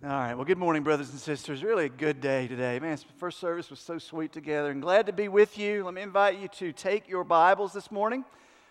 All 0.00 0.10
right. 0.10 0.34
Well, 0.34 0.44
good 0.44 0.58
morning, 0.58 0.84
brothers 0.84 1.10
and 1.10 1.18
sisters. 1.18 1.64
Really 1.64 1.86
a 1.86 1.88
good 1.88 2.20
day 2.20 2.46
today. 2.46 2.78
Man, 2.78 2.96
first 3.16 3.40
service 3.40 3.68
was 3.68 3.80
so 3.80 3.98
sweet 3.98 4.32
together 4.32 4.70
and 4.70 4.80
glad 4.80 5.06
to 5.06 5.12
be 5.12 5.26
with 5.26 5.58
you. 5.58 5.82
Let 5.82 5.92
me 5.92 6.02
invite 6.02 6.38
you 6.38 6.46
to 6.46 6.72
take 6.72 7.08
your 7.08 7.24
Bibles 7.24 7.72
this 7.72 7.90
morning 7.90 8.24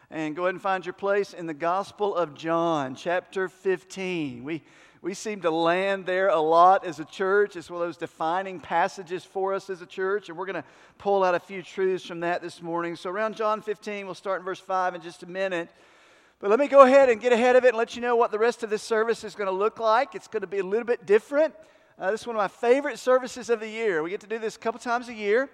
and 0.09 0.37
go 0.37 0.43
ahead 0.43 0.53
and 0.53 0.61
find 0.61 0.85
your 0.85 0.93
place 0.93 1.33
in 1.33 1.45
the 1.45 1.53
Gospel 1.53 2.15
of 2.15 2.33
John, 2.33 2.95
chapter 2.95 3.49
15. 3.49 4.45
We, 4.45 4.63
we 5.01 5.13
seem 5.13 5.41
to 5.41 5.51
land 5.51 6.05
there 6.05 6.29
a 6.29 6.39
lot 6.39 6.85
as 6.85 7.01
a 7.01 7.05
church. 7.05 7.57
It's 7.57 7.69
one 7.69 7.81
of 7.81 7.87
those 7.89 7.97
defining 7.97 8.61
passages 8.61 9.25
for 9.25 9.53
us 9.53 9.69
as 9.69 9.81
a 9.81 9.85
church, 9.85 10.29
and 10.29 10.37
we're 10.37 10.45
going 10.45 10.63
to 10.63 10.69
pull 10.97 11.25
out 11.25 11.35
a 11.35 11.41
few 11.41 11.61
truths 11.61 12.05
from 12.05 12.21
that 12.21 12.41
this 12.41 12.61
morning. 12.61 12.95
So, 12.95 13.09
around 13.09 13.35
John 13.35 13.61
15, 13.61 14.05
we'll 14.05 14.15
start 14.15 14.39
in 14.39 14.45
verse 14.45 14.61
5 14.61 14.95
in 14.95 15.01
just 15.01 15.23
a 15.23 15.27
minute. 15.27 15.71
But 16.39 16.51
let 16.51 16.59
me 16.59 16.67
go 16.67 16.81
ahead 16.81 17.09
and 17.09 17.19
get 17.19 17.33
ahead 17.33 17.55
of 17.55 17.65
it 17.65 17.69
and 17.69 17.77
let 17.77 17.95
you 17.95 18.01
know 18.01 18.15
what 18.15 18.31
the 18.31 18.37
rest 18.37 18.61
of 18.61 18.69
this 18.69 18.83
service 18.83 19.23
is 19.23 19.33
going 19.33 19.47
to 19.47 19.55
look 19.55 19.79
like. 19.79 20.13
It's 20.13 20.27
going 20.27 20.41
to 20.41 20.47
be 20.47 20.59
a 20.59 20.63
little 20.63 20.85
bit 20.85 21.07
different. 21.07 21.55
Uh, 21.97 22.11
this 22.11 22.21
is 22.21 22.27
one 22.27 22.35
of 22.35 22.39
my 22.39 22.47
favorite 22.47 22.99
services 22.99 23.49
of 23.49 23.59
the 23.59 23.67
year. 23.67 24.03
We 24.03 24.11
get 24.11 24.21
to 24.21 24.27
do 24.27 24.37
this 24.37 24.55
a 24.55 24.59
couple 24.59 24.79
times 24.79 25.09
a 25.09 25.15
year, 25.15 25.49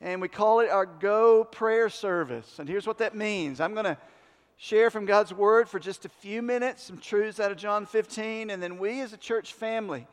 and 0.00 0.22
we 0.22 0.28
call 0.28 0.60
it 0.60 0.70
our 0.70 0.86
Go 0.86 1.44
Prayer 1.44 1.90
Service. 1.90 2.58
And 2.58 2.66
here's 2.66 2.86
what 2.86 2.96
that 2.96 3.14
means 3.14 3.60
I'm 3.60 3.74
going 3.74 3.84
to 3.84 3.98
share 4.56 4.88
from 4.88 5.04
God's 5.04 5.34
Word 5.34 5.68
for 5.68 5.78
just 5.78 6.06
a 6.06 6.08
few 6.08 6.40
minutes, 6.40 6.84
some 6.84 6.96
truths 6.96 7.38
out 7.38 7.50
of 7.50 7.58
John 7.58 7.84
15, 7.84 8.48
and 8.48 8.62
then 8.62 8.78
we 8.78 9.02
as 9.02 9.12
a 9.12 9.18
church 9.18 9.52
family, 9.52 10.06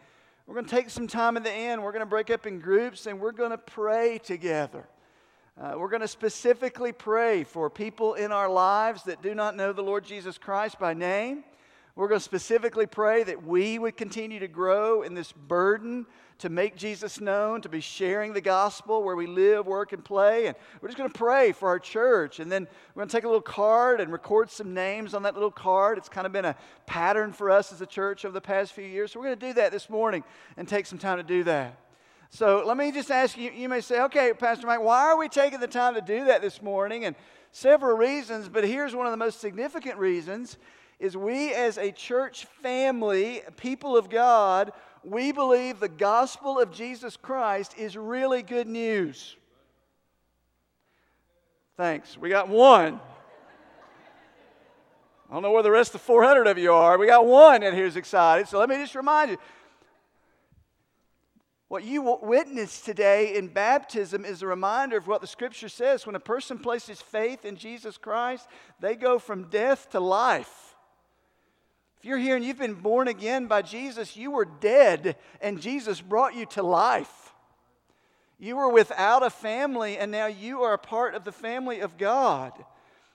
we're 0.47 0.55
going 0.55 0.65
to 0.65 0.75
take 0.75 0.89
some 0.89 1.07
time 1.07 1.37
at 1.37 1.45
the 1.45 1.51
end. 1.51 1.81
We're 1.81 1.93
going 1.93 2.01
to 2.01 2.05
break 2.05 2.29
up 2.29 2.45
in 2.45 2.59
groups, 2.59 3.05
and 3.05 3.21
we're 3.21 3.31
going 3.31 3.51
to 3.51 3.57
pray 3.57 4.17
together. 4.17 4.85
Uh, 5.59 5.73
we're 5.77 5.89
going 5.89 5.99
to 5.99 6.07
specifically 6.07 6.93
pray 6.93 7.43
for 7.43 7.69
people 7.69 8.13
in 8.13 8.31
our 8.31 8.49
lives 8.49 9.03
that 9.03 9.21
do 9.21 9.35
not 9.35 9.57
know 9.57 9.73
the 9.73 9.83
Lord 9.83 10.05
Jesus 10.05 10.37
Christ 10.37 10.79
by 10.79 10.93
name. 10.93 11.43
We're 11.97 12.07
going 12.07 12.19
to 12.19 12.23
specifically 12.23 12.85
pray 12.85 13.23
that 13.23 13.45
we 13.45 13.77
would 13.77 13.97
continue 13.97 14.39
to 14.39 14.47
grow 14.47 15.01
in 15.01 15.15
this 15.15 15.33
burden 15.33 16.05
to 16.37 16.47
make 16.47 16.77
Jesus 16.77 17.19
known, 17.19 17.59
to 17.63 17.67
be 17.67 17.81
sharing 17.81 18.31
the 18.31 18.39
gospel 18.39 19.03
where 19.03 19.17
we 19.17 19.27
live, 19.27 19.67
work, 19.67 19.91
and 19.91 20.01
play. 20.01 20.47
And 20.47 20.55
we're 20.79 20.87
just 20.87 20.97
going 20.97 21.11
to 21.11 21.17
pray 21.17 21.51
for 21.51 21.67
our 21.67 21.79
church. 21.79 22.39
And 22.39 22.49
then 22.49 22.65
we're 22.95 23.01
going 23.01 23.09
to 23.09 23.17
take 23.17 23.25
a 23.25 23.27
little 23.27 23.41
card 23.41 23.99
and 23.99 24.13
record 24.13 24.49
some 24.49 24.73
names 24.73 25.13
on 25.13 25.23
that 25.23 25.33
little 25.33 25.51
card. 25.51 25.97
It's 25.97 26.07
kind 26.07 26.25
of 26.25 26.31
been 26.31 26.45
a 26.45 26.55
pattern 26.85 27.33
for 27.33 27.51
us 27.51 27.73
as 27.73 27.81
a 27.81 27.85
church 27.85 28.23
over 28.23 28.31
the 28.31 28.39
past 28.39 28.71
few 28.71 28.85
years. 28.85 29.11
So 29.11 29.19
we're 29.19 29.25
going 29.25 29.39
to 29.39 29.47
do 29.47 29.53
that 29.55 29.73
this 29.73 29.89
morning 29.89 30.23
and 30.55 30.69
take 30.69 30.85
some 30.85 30.99
time 30.99 31.17
to 31.17 31.23
do 31.23 31.43
that. 31.43 31.77
So 32.29 32.63
let 32.65 32.77
me 32.77 32.91
just 32.91 33.09
ask 33.09 33.37
you, 33.37 33.51
you 33.51 33.67
may 33.67 33.81
say, 33.81 34.01
okay, 34.03 34.33
Pastor 34.33 34.67
Mike, 34.67 34.81
why 34.81 35.01
are 35.07 35.17
we 35.17 35.27
taking 35.29 35.59
the 35.59 35.67
time 35.67 35.95
to 35.95 36.01
do 36.01 36.25
that 36.25 36.41
this 36.41 36.61
morning? 36.61 37.05
And 37.05 37.15
several 37.51 37.97
reasons, 37.97 38.47
but 38.47 38.63
here's 38.63 38.95
one 38.95 39.07
of 39.07 39.11
the 39.11 39.17
most 39.17 39.39
significant 39.39 39.97
reasons 39.97 40.57
is 40.99 41.15
we 41.15 41.53
as 41.53 41.77
a 41.77 41.91
church 41.91 42.45
family, 42.61 43.41
people 43.57 43.97
of 43.97 44.09
God, 44.09 44.71
we 45.03 45.31
believe 45.31 45.79
the 45.79 45.87
gospel 45.87 46.59
of 46.59 46.71
Jesus 46.71 47.15
Christ 47.17 47.73
is 47.77 47.95
really 47.97 48.43
good 48.43 48.67
news. 48.67 49.37
Thanks. 51.77 52.17
We 52.17 52.29
got 52.29 52.49
one. 52.49 52.99
I 55.29 55.33
don't 55.33 55.43
know 55.43 55.51
where 55.51 55.63
the 55.63 55.71
rest 55.71 55.95
of 55.95 56.01
the 56.01 56.05
400 56.05 56.47
of 56.47 56.57
you 56.57 56.73
are. 56.73 56.97
We 56.97 57.07
got 57.07 57.25
one 57.25 57.63
in 57.63 57.73
here 57.73 57.85
who's 57.85 57.95
excited. 57.95 58.47
So 58.47 58.59
let 58.59 58.67
me 58.67 58.75
just 58.75 58.95
remind 58.95 59.31
you 59.31 59.37
what 61.69 61.83
you 61.83 62.17
witnessed 62.23 62.83
today 62.83 63.35
in 63.35 63.47
baptism 63.47 64.25
is 64.25 64.41
a 64.41 64.47
reminder 64.47 64.97
of 64.97 65.07
what 65.07 65.21
the 65.21 65.27
scripture 65.27 65.69
says. 65.69 66.05
When 66.05 66.15
a 66.15 66.19
person 66.19 66.57
places 66.57 66.99
faith 66.99 67.45
in 67.45 67.55
Jesus 67.55 67.95
Christ, 67.95 68.47
they 68.79 68.95
go 68.95 69.19
from 69.19 69.49
death 69.49 69.91
to 69.91 69.99
life. 69.99 70.75
If 71.99 72.05
you're 72.05 72.17
here 72.17 72.35
and 72.35 72.43
you've 72.43 72.57
been 72.57 72.73
born 72.73 73.07
again 73.07 73.45
by 73.45 73.61
Jesus, 73.61 74.17
you 74.17 74.31
were 74.31 74.45
dead 74.45 75.15
and 75.41 75.61
Jesus 75.61 76.01
brought 76.01 76.33
you 76.33 76.47
to 76.47 76.63
life. 76.63 77.33
You 78.39 78.55
were 78.55 78.69
without 78.69 79.21
a 79.21 79.29
family 79.29 79.95
and 79.99 80.11
now 80.11 80.25
you 80.25 80.63
are 80.63 80.73
a 80.73 80.79
part 80.79 81.13
of 81.13 81.23
the 81.23 81.31
family 81.31 81.81
of 81.81 81.99
God. 81.99 82.53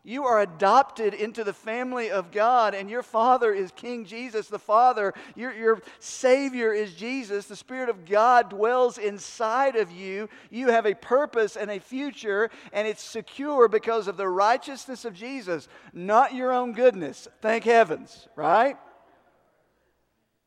You 0.07 0.27
are 0.27 0.43
adopted 0.43 1.15
into 1.15 1.45
the 1.45 1.55
family 1.55 2.11
of 2.11 2.31
God, 2.31 2.75
and 2.75 2.91
your 2.91 3.03
Father 3.03 3.55
is 3.55 3.73
King 3.75 4.05
Jesus, 4.05 4.49
the 4.49 4.59
Father. 4.59 5.15
Your, 5.35 5.55
your 5.55 5.81
Savior 5.99 6.75
is 6.75 6.93
Jesus. 6.93 7.47
The 7.47 7.57
Spirit 7.57 7.89
of 7.89 8.05
God 8.05 8.51
dwells 8.51 8.99
inside 8.99 9.77
of 9.77 9.91
you. 9.91 10.29
You 10.51 10.69
have 10.69 10.85
a 10.85 10.95
purpose 10.95 11.57
and 11.57 11.71
a 11.71 11.81
future, 11.81 12.51
and 12.75 12.87
it's 12.87 13.03
secure 13.03 13.67
because 13.67 14.07
of 14.07 14.19
the 14.19 14.29
righteousness 14.29 15.07
of 15.07 15.15
Jesus, 15.15 15.69
not 15.95 16.35
your 16.35 16.53
own 16.53 16.75
goodness. 16.75 17.27
Thank 17.41 17.65
heavens, 17.65 18.29
right? 18.37 18.77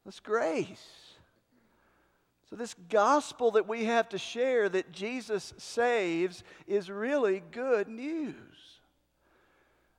That's 0.05 0.19
grace. 0.19 0.85
So, 2.51 2.55
this 2.55 2.75
gospel 2.89 3.51
that 3.51 3.67
we 3.67 3.85
have 3.85 4.07
to 4.09 4.19
share 4.19 4.69
that 4.69 4.91
Jesus 4.91 5.55
saves 5.57 6.43
is 6.67 6.91
really 6.91 7.41
good 7.51 7.87
news. 7.87 8.76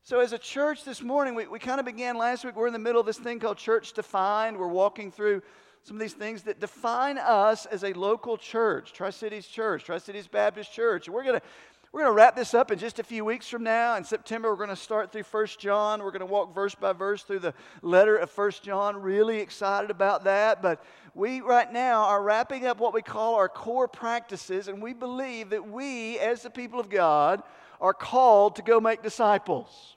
So, 0.08 0.20
as 0.20 0.32
a 0.32 0.38
church 0.38 0.84
this 0.84 1.02
morning, 1.02 1.34
we, 1.34 1.46
we 1.48 1.58
kind 1.58 1.78
of 1.78 1.84
began 1.84 2.16
last 2.16 2.42
week. 2.42 2.56
We're 2.56 2.66
in 2.66 2.72
the 2.72 2.78
middle 2.78 2.98
of 2.98 3.06
this 3.06 3.18
thing 3.18 3.40
called 3.40 3.58
Church 3.58 3.92
Defined. 3.92 4.56
We're 4.56 4.66
walking 4.66 5.12
through 5.12 5.42
some 5.82 5.98
of 5.98 6.00
these 6.00 6.14
things 6.14 6.44
that 6.44 6.60
define 6.60 7.18
us 7.18 7.66
as 7.66 7.84
a 7.84 7.92
local 7.92 8.38
church, 8.38 8.94
Tri 8.94 9.10
Cities 9.10 9.46
Church, 9.46 9.84
Tri 9.84 9.98
Cities 9.98 10.26
Baptist 10.26 10.72
Church. 10.72 11.08
And 11.08 11.14
we're 11.14 11.24
going 11.24 11.38
to 11.38 11.46
we're 11.92 12.00
going 12.00 12.10
to 12.10 12.16
wrap 12.16 12.36
this 12.36 12.54
up 12.54 12.70
in 12.70 12.78
just 12.78 12.98
a 12.98 13.02
few 13.02 13.22
weeks 13.22 13.50
from 13.50 13.62
now. 13.62 13.96
In 13.96 14.04
September, 14.04 14.48
we're 14.48 14.56
going 14.56 14.70
to 14.70 14.76
start 14.76 15.12
through 15.12 15.24
First 15.24 15.60
John. 15.60 16.02
We're 16.02 16.10
going 16.10 16.20
to 16.20 16.26
walk 16.26 16.54
verse 16.54 16.74
by 16.74 16.94
verse 16.94 17.22
through 17.22 17.40
the 17.40 17.52
letter 17.82 18.16
of 18.16 18.30
First 18.30 18.62
John. 18.62 18.96
Really 18.96 19.40
excited 19.40 19.90
about 19.90 20.24
that. 20.24 20.62
But 20.62 20.82
we, 21.14 21.42
right 21.42 21.70
now, 21.70 22.04
are 22.04 22.22
wrapping 22.22 22.64
up 22.64 22.78
what 22.78 22.94
we 22.94 23.02
call 23.02 23.34
our 23.34 23.50
core 23.50 23.88
practices, 23.88 24.68
and 24.68 24.80
we 24.80 24.94
believe 24.94 25.50
that 25.50 25.68
we, 25.68 26.18
as 26.18 26.44
the 26.44 26.50
people 26.50 26.80
of 26.80 26.88
God, 26.88 27.42
are 27.78 27.92
called 27.92 28.56
to 28.56 28.62
go 28.62 28.80
make 28.80 29.02
disciples. 29.02 29.96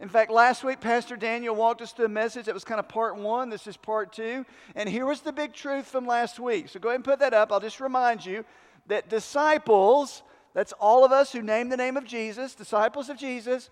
In 0.00 0.08
fact, 0.08 0.30
last 0.30 0.64
week, 0.64 0.80
Pastor 0.80 1.14
Daniel 1.14 1.54
walked 1.54 1.82
us 1.82 1.92
through 1.92 2.06
a 2.06 2.08
message 2.08 2.46
that 2.46 2.54
was 2.54 2.64
kind 2.64 2.80
of 2.80 2.88
part 2.88 3.16
one. 3.16 3.50
This 3.50 3.66
is 3.66 3.76
part 3.76 4.14
two. 4.14 4.46
And 4.74 4.88
here 4.88 5.04
was 5.04 5.20
the 5.20 5.32
big 5.32 5.52
truth 5.52 5.86
from 5.86 6.06
last 6.06 6.40
week. 6.40 6.70
So 6.70 6.80
go 6.80 6.88
ahead 6.88 6.96
and 6.96 7.04
put 7.04 7.18
that 7.18 7.34
up. 7.34 7.52
I'll 7.52 7.60
just 7.60 7.80
remind 7.80 8.24
you 8.24 8.46
that 8.86 9.10
disciples, 9.10 10.22
that's 10.54 10.72
all 10.72 11.04
of 11.04 11.12
us 11.12 11.32
who 11.32 11.42
name 11.42 11.68
the 11.68 11.76
name 11.76 11.98
of 11.98 12.06
Jesus, 12.06 12.54
disciples 12.54 13.10
of 13.10 13.18
Jesus, 13.18 13.68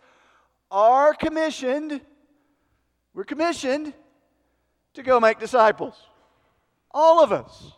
are 0.71 1.15
commissioned, 1.15 2.03
we're 3.15 3.25
commissioned 3.25 3.95
to 4.93 5.03
go 5.03 5.19
make 5.19 5.39
disciples. 5.39 5.95
All 6.91 7.23
of 7.23 7.33
us. 7.33 7.73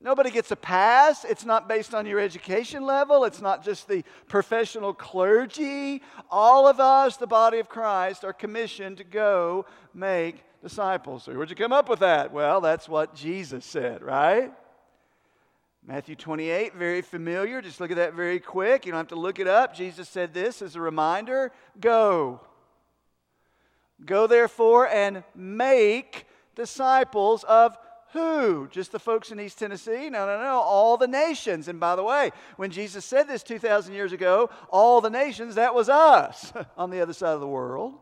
Nobody 0.00 0.30
gets 0.30 0.52
a 0.52 0.56
pass. 0.56 1.24
It's 1.24 1.44
not 1.44 1.68
based 1.68 1.92
on 1.92 2.06
your 2.06 2.20
education 2.20 2.84
level. 2.84 3.24
It's 3.24 3.40
not 3.40 3.64
just 3.64 3.88
the 3.88 4.04
professional 4.28 4.94
clergy. 4.94 6.02
All 6.30 6.68
of 6.68 6.78
us, 6.78 7.16
the 7.16 7.26
body 7.26 7.58
of 7.58 7.68
Christ, 7.68 8.24
are 8.24 8.32
commissioned 8.32 8.98
to 8.98 9.04
go 9.04 9.66
make 9.92 10.44
disciples. 10.62 11.24
So, 11.24 11.32
where'd 11.32 11.50
you 11.50 11.56
come 11.56 11.72
up 11.72 11.88
with 11.88 11.98
that? 11.98 12.32
Well, 12.32 12.60
that's 12.60 12.88
what 12.88 13.14
Jesus 13.16 13.64
said, 13.64 14.02
right? 14.02 14.52
Matthew 15.84 16.14
28, 16.14 16.74
very 16.74 17.02
familiar. 17.02 17.60
Just 17.60 17.80
look 17.80 17.90
at 17.90 17.96
that 17.96 18.14
very 18.14 18.38
quick. 18.38 18.86
You 18.86 18.92
don't 18.92 18.98
have 18.98 19.08
to 19.08 19.16
look 19.16 19.38
it 19.40 19.48
up. 19.48 19.74
Jesus 19.74 20.08
said 20.08 20.32
this 20.32 20.62
as 20.62 20.76
a 20.76 20.80
reminder 20.80 21.50
go. 21.80 22.40
Go 24.04 24.28
therefore 24.28 24.86
and 24.86 25.24
make 25.34 26.26
disciples 26.54 27.42
of 27.44 27.76
who? 28.12 28.68
Just 28.70 28.92
the 28.92 28.98
folks 28.98 29.30
in 29.30 29.38
East 29.38 29.58
Tennessee? 29.58 30.08
No, 30.08 30.26
no, 30.26 30.40
no. 30.40 30.60
All 30.60 30.96
the 30.96 31.06
nations. 31.06 31.68
And 31.68 31.78
by 31.78 31.94
the 31.94 32.02
way, 32.02 32.30
when 32.56 32.70
Jesus 32.70 33.04
said 33.04 33.28
this 33.28 33.42
2,000 33.42 33.94
years 33.94 34.12
ago, 34.12 34.48
all 34.70 35.00
the 35.02 35.10
nations, 35.10 35.56
that 35.56 35.74
was 35.74 35.90
us 35.90 36.52
on 36.78 36.90
the 36.90 37.00
other 37.00 37.12
side 37.12 37.34
of 37.34 37.40
the 37.40 37.46
world. 37.46 37.94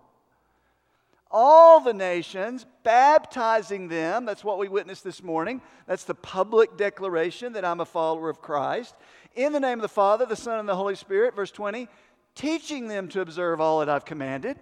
All 1.29 1.81
the 1.81 1.93
nations, 1.93 2.65
baptizing 2.85 3.89
them. 3.89 4.25
That's 4.25 4.45
what 4.45 4.59
we 4.59 4.69
witnessed 4.69 5.03
this 5.03 5.25
morning. 5.25 5.61
That's 5.89 6.05
the 6.05 6.15
public 6.15 6.77
declaration 6.77 7.55
that 7.55 7.65
I'm 7.65 7.81
a 7.81 7.85
follower 7.85 8.31
of 8.31 8.41
Christ. 8.41 8.95
In 9.35 9.53
the 9.53 9.61
name 9.61 9.79
of 9.79 9.83
the 9.83 9.89
Father, 9.89 10.25
the 10.25 10.37
Son, 10.37 10.61
and 10.61 10.69
the 10.69 10.77
Holy 10.77 10.95
Spirit. 10.95 11.35
Verse 11.35 11.51
20, 11.51 11.89
teaching 12.37 12.87
them 12.87 13.09
to 13.09 13.23
observe 13.23 13.61
all 13.61 13.81
that 13.81 13.89
I've 13.89 14.05
commanded. 14.05 14.57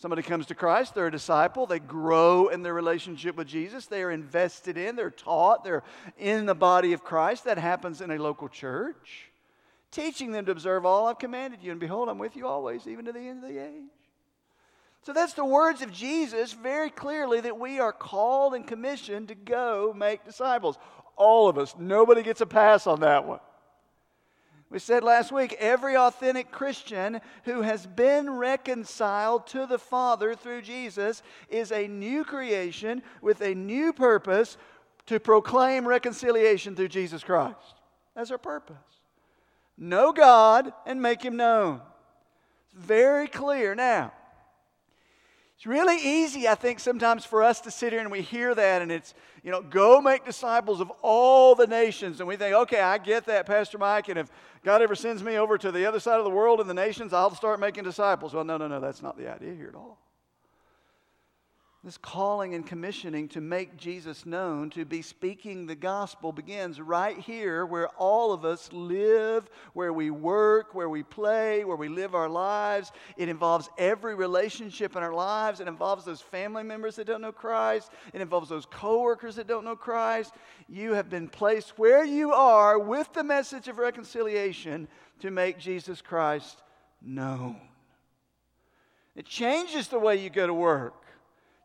Somebody 0.00 0.22
comes 0.22 0.46
to 0.46 0.54
Christ, 0.54 0.94
they're 0.94 1.08
a 1.08 1.10
disciple, 1.10 1.66
they 1.66 1.80
grow 1.80 2.48
in 2.48 2.62
their 2.62 2.72
relationship 2.72 3.34
with 3.34 3.48
Jesus, 3.48 3.86
they 3.86 4.02
are 4.04 4.12
invested 4.12 4.76
in, 4.76 4.94
they're 4.94 5.10
taught, 5.10 5.64
they're 5.64 5.82
in 6.16 6.46
the 6.46 6.54
body 6.54 6.92
of 6.92 7.02
Christ. 7.02 7.44
That 7.44 7.58
happens 7.58 8.00
in 8.00 8.12
a 8.12 8.16
local 8.16 8.48
church. 8.48 9.30
Teaching 9.90 10.30
them 10.30 10.44
to 10.44 10.52
observe 10.52 10.86
all 10.86 11.08
I've 11.08 11.18
commanded 11.18 11.64
you, 11.64 11.72
and 11.72 11.80
behold, 11.80 12.08
I'm 12.08 12.18
with 12.18 12.36
you 12.36 12.46
always, 12.46 12.86
even 12.86 13.06
to 13.06 13.12
the 13.12 13.18
end 13.18 13.42
of 13.42 13.50
the 13.50 13.58
age. 13.58 13.90
So 15.02 15.12
that's 15.12 15.32
the 15.32 15.44
words 15.44 15.82
of 15.82 15.90
Jesus 15.90 16.52
very 16.52 16.90
clearly 16.90 17.40
that 17.40 17.58
we 17.58 17.80
are 17.80 17.92
called 17.92 18.54
and 18.54 18.66
commissioned 18.66 19.28
to 19.28 19.34
go 19.34 19.94
make 19.96 20.24
disciples. 20.24 20.78
All 21.16 21.48
of 21.48 21.58
us. 21.58 21.74
Nobody 21.76 22.22
gets 22.22 22.40
a 22.40 22.46
pass 22.46 22.86
on 22.86 23.00
that 23.00 23.26
one. 23.26 23.40
We 24.70 24.78
said 24.78 25.02
last 25.02 25.32
week 25.32 25.54
every 25.58 25.96
authentic 25.96 26.50
Christian 26.50 27.20
who 27.44 27.62
has 27.62 27.86
been 27.86 28.28
reconciled 28.30 29.46
to 29.48 29.66
the 29.66 29.78
Father 29.78 30.34
through 30.34 30.62
Jesus 30.62 31.22
is 31.48 31.72
a 31.72 31.88
new 31.88 32.22
creation 32.22 33.02
with 33.22 33.40
a 33.40 33.54
new 33.54 33.94
purpose 33.94 34.58
to 35.06 35.18
proclaim 35.18 35.88
reconciliation 35.88 36.76
through 36.76 36.88
Jesus 36.88 37.24
Christ. 37.24 37.56
That's 38.14 38.30
our 38.30 38.36
purpose. 38.36 38.76
Know 39.78 40.12
God 40.12 40.72
and 40.84 41.00
make 41.00 41.22
Him 41.22 41.36
known. 41.36 41.80
It's 42.66 42.84
very 42.84 43.26
clear 43.26 43.74
now. 43.74 44.12
It's 45.58 45.66
really 45.66 45.96
easy, 45.96 46.46
I 46.46 46.54
think, 46.54 46.78
sometimes 46.78 47.24
for 47.24 47.42
us 47.42 47.60
to 47.62 47.72
sit 47.72 47.92
here 47.92 48.00
and 48.00 48.12
we 48.12 48.22
hear 48.22 48.54
that 48.54 48.80
and 48.80 48.92
it's, 48.92 49.12
you 49.42 49.50
know, 49.50 49.60
go 49.60 50.00
make 50.00 50.24
disciples 50.24 50.80
of 50.80 50.92
all 51.02 51.56
the 51.56 51.66
nations. 51.66 52.20
And 52.20 52.28
we 52.28 52.36
think, 52.36 52.54
okay, 52.54 52.80
I 52.80 52.96
get 52.98 53.26
that, 53.26 53.44
Pastor 53.44 53.76
Mike. 53.76 54.08
And 54.08 54.20
if 54.20 54.30
God 54.62 54.82
ever 54.82 54.94
sends 54.94 55.20
me 55.20 55.36
over 55.36 55.58
to 55.58 55.72
the 55.72 55.84
other 55.84 55.98
side 55.98 56.18
of 56.18 56.24
the 56.24 56.30
world 56.30 56.60
and 56.60 56.70
the 56.70 56.74
nations, 56.74 57.12
I'll 57.12 57.34
start 57.34 57.58
making 57.58 57.82
disciples. 57.82 58.34
Well, 58.34 58.44
no, 58.44 58.56
no, 58.56 58.68
no, 58.68 58.78
that's 58.78 59.02
not 59.02 59.18
the 59.18 59.34
idea 59.34 59.52
here 59.52 59.66
at 59.66 59.74
all. 59.74 59.98
This 61.84 61.96
calling 61.96 62.54
and 62.54 62.66
commissioning 62.66 63.28
to 63.28 63.40
make 63.40 63.76
Jesus 63.76 64.26
known, 64.26 64.68
to 64.70 64.84
be 64.84 65.00
speaking 65.00 65.64
the 65.64 65.76
gospel, 65.76 66.32
begins 66.32 66.80
right 66.80 67.16
here 67.16 67.64
where 67.64 67.86
all 67.90 68.32
of 68.32 68.44
us 68.44 68.68
live, 68.72 69.48
where 69.74 69.92
we 69.92 70.10
work, 70.10 70.74
where 70.74 70.88
we 70.88 71.04
play, 71.04 71.64
where 71.64 71.76
we 71.76 71.88
live 71.88 72.16
our 72.16 72.28
lives. 72.28 72.90
It 73.16 73.28
involves 73.28 73.70
every 73.78 74.16
relationship 74.16 74.96
in 74.96 75.04
our 75.04 75.12
lives. 75.12 75.60
It 75.60 75.68
involves 75.68 76.04
those 76.04 76.20
family 76.20 76.64
members 76.64 76.96
that 76.96 77.06
don't 77.06 77.20
know 77.22 77.30
Christ. 77.30 77.92
It 78.12 78.20
involves 78.20 78.48
those 78.48 78.66
coworkers 78.66 79.36
that 79.36 79.46
don't 79.46 79.64
know 79.64 79.76
Christ. 79.76 80.34
You 80.68 80.94
have 80.94 81.08
been 81.08 81.28
placed 81.28 81.78
where 81.78 82.04
you 82.04 82.32
are 82.32 82.76
with 82.76 83.12
the 83.12 83.24
message 83.24 83.68
of 83.68 83.78
reconciliation 83.78 84.88
to 85.20 85.30
make 85.30 85.60
Jesus 85.60 86.02
Christ 86.02 86.60
known. 87.00 87.60
It 89.14 89.26
changes 89.26 89.86
the 89.86 90.00
way 90.00 90.16
you 90.16 90.28
go 90.28 90.48
to 90.48 90.54
work 90.54 91.04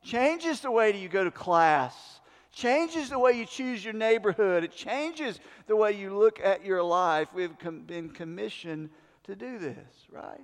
changes 0.03 0.61
the 0.61 0.71
way 0.71 0.95
you 0.95 1.09
go 1.09 1.23
to 1.23 1.31
class, 1.31 2.19
changes 2.51 3.09
the 3.09 3.19
way 3.19 3.33
you 3.33 3.45
choose 3.45 3.83
your 3.83 3.93
neighborhood, 3.93 4.63
it 4.63 4.71
changes 4.71 5.39
the 5.67 5.75
way 5.75 5.93
you 5.93 6.15
look 6.17 6.39
at 6.43 6.65
your 6.65 6.83
life. 6.83 7.29
We've 7.33 7.57
com- 7.57 7.81
been 7.81 8.09
commissioned 8.09 8.89
to 9.23 9.35
do 9.35 9.57
this, 9.57 10.07
right? 10.11 10.41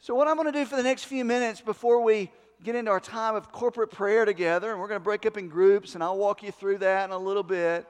So, 0.00 0.14
what 0.14 0.28
I'm 0.28 0.36
going 0.36 0.50
to 0.50 0.58
do 0.58 0.64
for 0.64 0.76
the 0.76 0.82
next 0.82 1.04
few 1.04 1.24
minutes 1.24 1.60
before 1.60 2.02
we 2.02 2.32
get 2.62 2.74
into 2.74 2.90
our 2.90 3.00
time 3.00 3.34
of 3.34 3.52
corporate 3.52 3.90
prayer 3.90 4.24
together, 4.24 4.70
and 4.70 4.80
we're 4.80 4.88
going 4.88 5.00
to 5.00 5.04
break 5.04 5.26
up 5.26 5.36
in 5.36 5.48
groups, 5.48 5.94
and 5.94 6.02
I'll 6.02 6.18
walk 6.18 6.42
you 6.42 6.52
through 6.52 6.78
that 6.78 7.04
in 7.04 7.10
a 7.10 7.18
little 7.18 7.42
bit. 7.42 7.86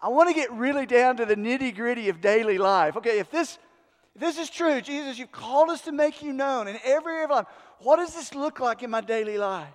I 0.00 0.08
want 0.08 0.28
to 0.28 0.34
get 0.34 0.52
really 0.52 0.86
down 0.86 1.16
to 1.18 1.26
the 1.26 1.36
nitty 1.36 1.74
gritty 1.74 2.08
of 2.08 2.20
daily 2.20 2.58
life. 2.58 2.96
Okay, 2.96 3.18
if 3.18 3.30
this 3.30 3.58
if 4.14 4.20
this 4.20 4.38
is 4.38 4.50
true, 4.50 4.80
Jesus, 4.80 5.18
you've 5.18 5.32
called 5.32 5.70
us 5.70 5.82
to 5.82 5.92
make 5.92 6.22
you 6.22 6.32
known 6.32 6.68
in 6.68 6.78
every 6.84 7.14
area 7.14 7.24
of 7.24 7.30
life. 7.30 7.46
What 7.82 7.96
does 7.96 8.14
this 8.14 8.34
look 8.34 8.60
like 8.60 8.82
in 8.82 8.90
my 8.90 9.00
daily 9.00 9.38
life? 9.38 9.68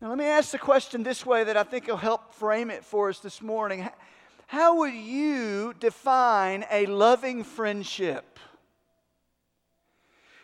Now, 0.00 0.08
let 0.08 0.18
me 0.18 0.26
ask 0.26 0.50
the 0.50 0.58
question 0.58 1.02
this 1.02 1.26
way 1.26 1.44
that 1.44 1.56
I 1.56 1.62
think 1.62 1.86
will 1.86 1.96
help 1.96 2.34
frame 2.34 2.70
it 2.70 2.84
for 2.84 3.08
us 3.08 3.18
this 3.18 3.42
morning. 3.42 3.88
How 4.46 4.78
would 4.78 4.94
you 4.94 5.74
define 5.78 6.64
a 6.70 6.86
loving 6.86 7.44
friendship? 7.44 8.38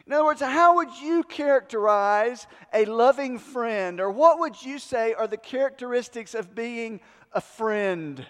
In 0.07 0.13
other 0.13 0.25
words, 0.25 0.41
how 0.41 0.77
would 0.77 0.95
you 1.01 1.23
characterize 1.23 2.47
a 2.73 2.85
loving 2.85 3.39
friend? 3.39 4.01
Or 4.01 4.11
what 4.11 4.39
would 4.41 4.63
you 4.63 4.79
say 4.79 5.15
are 5.15 5.27
the 5.27 5.37
characteristics 5.37 6.35
of 6.35 6.55
being 6.55 7.01
a 7.33 7.41
friend? 7.41 8.27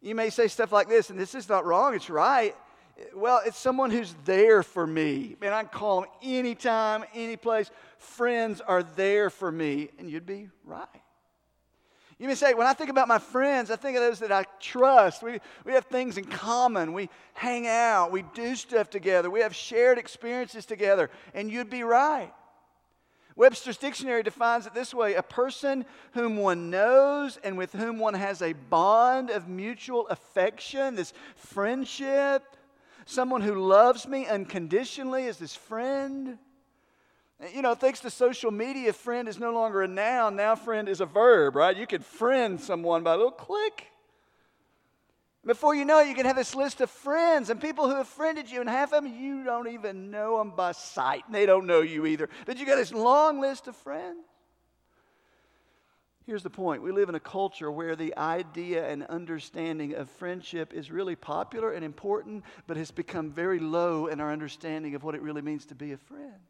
You 0.00 0.14
may 0.14 0.30
say 0.30 0.48
stuff 0.48 0.72
like 0.72 0.88
this, 0.88 1.10
and 1.10 1.18
this 1.18 1.34
is 1.34 1.48
not 1.48 1.64
wrong, 1.64 1.94
it's 1.94 2.10
right. 2.10 2.54
Well, 3.14 3.40
it's 3.44 3.58
someone 3.58 3.90
who's 3.90 4.14
there 4.24 4.62
for 4.62 4.86
me. 4.86 5.36
Man, 5.40 5.52
I 5.52 5.62
can 5.62 5.70
call 5.70 6.02
them 6.02 6.10
anytime, 6.22 7.04
any 7.14 7.36
place. 7.36 7.70
Friends 7.98 8.60
are 8.60 8.82
there 8.82 9.30
for 9.30 9.50
me, 9.50 9.90
and 9.98 10.08
you'd 10.08 10.26
be 10.26 10.48
right. 10.64 10.86
You 12.18 12.28
may 12.28 12.36
say, 12.36 12.54
when 12.54 12.68
I 12.68 12.72
think 12.72 12.90
about 12.90 13.08
my 13.08 13.18
friends, 13.18 13.72
I 13.72 13.76
think 13.76 13.96
of 13.96 14.02
those 14.02 14.20
that 14.20 14.30
I 14.30 14.44
trust. 14.60 15.22
We, 15.22 15.40
we 15.64 15.72
have 15.72 15.86
things 15.86 16.16
in 16.16 16.24
common. 16.24 16.92
We 16.92 17.10
hang 17.32 17.66
out. 17.66 18.12
We 18.12 18.22
do 18.34 18.54
stuff 18.54 18.88
together. 18.88 19.28
We 19.30 19.40
have 19.40 19.54
shared 19.54 19.98
experiences 19.98 20.64
together, 20.64 21.10
and 21.34 21.50
you'd 21.50 21.70
be 21.70 21.82
right. 21.82 22.32
Webster's 23.36 23.76
dictionary 23.76 24.22
defines 24.22 24.64
it 24.66 24.74
this 24.74 24.94
way 24.94 25.14
a 25.14 25.22
person 25.22 25.84
whom 26.12 26.36
one 26.36 26.70
knows 26.70 27.36
and 27.38 27.58
with 27.58 27.72
whom 27.72 27.98
one 27.98 28.14
has 28.14 28.40
a 28.42 28.52
bond 28.52 29.30
of 29.30 29.48
mutual 29.48 30.06
affection, 30.06 30.94
this 30.94 31.12
friendship. 31.34 32.44
Someone 33.06 33.42
who 33.42 33.54
loves 33.54 34.06
me 34.08 34.26
unconditionally 34.26 35.24
is 35.24 35.36
this 35.36 35.54
friend. 35.54 36.38
You 37.52 37.62
know, 37.62 37.74
thanks 37.74 38.00
to 38.00 38.10
social 38.10 38.50
media, 38.50 38.92
friend 38.92 39.28
is 39.28 39.38
no 39.38 39.52
longer 39.52 39.82
a 39.82 39.88
noun. 39.88 40.36
Now, 40.36 40.54
friend 40.54 40.88
is 40.88 41.00
a 41.00 41.06
verb, 41.06 41.56
right? 41.56 41.76
You 41.76 41.86
could 41.86 42.04
friend 42.04 42.60
someone 42.60 43.02
by 43.02 43.14
a 43.14 43.16
little 43.16 43.32
click. 43.32 43.88
Before 45.44 45.74
you 45.74 45.84
know 45.84 46.00
it, 46.00 46.08
you 46.08 46.14
can 46.14 46.24
have 46.24 46.36
this 46.36 46.54
list 46.54 46.80
of 46.80 46.88
friends 46.88 47.50
and 47.50 47.60
people 47.60 47.88
who 47.88 47.96
have 47.96 48.08
friended 48.08 48.50
you, 48.50 48.60
and 48.60 48.68
half 48.68 48.94
of 48.94 49.04
them 49.04 49.14
you 49.14 49.44
don't 49.44 49.68
even 49.68 50.10
know 50.10 50.38
them 50.38 50.52
by 50.56 50.72
sight, 50.72 51.24
and 51.26 51.34
they 51.34 51.44
don't 51.44 51.66
know 51.66 51.82
you 51.82 52.06
either. 52.06 52.30
But 52.46 52.56
you 52.56 52.64
got 52.64 52.76
this 52.76 52.92
long 52.92 53.40
list 53.40 53.68
of 53.68 53.76
friends. 53.76 54.24
Here's 56.26 56.42
the 56.42 56.50
point 56.50 56.82
we 56.82 56.90
live 56.90 57.10
in 57.10 57.14
a 57.14 57.20
culture 57.20 57.70
where 57.70 57.94
the 57.96 58.16
idea 58.16 58.88
and 58.88 59.04
understanding 59.04 59.94
of 59.94 60.08
friendship 60.08 60.72
is 60.72 60.90
really 60.90 61.16
popular 61.16 61.72
and 61.72 61.84
important, 61.84 62.44
but 62.66 62.78
has 62.78 62.90
become 62.90 63.30
very 63.30 63.58
low 63.58 64.06
in 64.06 64.20
our 64.20 64.32
understanding 64.32 64.94
of 64.94 65.04
what 65.04 65.14
it 65.14 65.20
really 65.20 65.42
means 65.42 65.66
to 65.66 65.74
be 65.74 65.92
a 65.92 65.98
friend. 65.98 66.40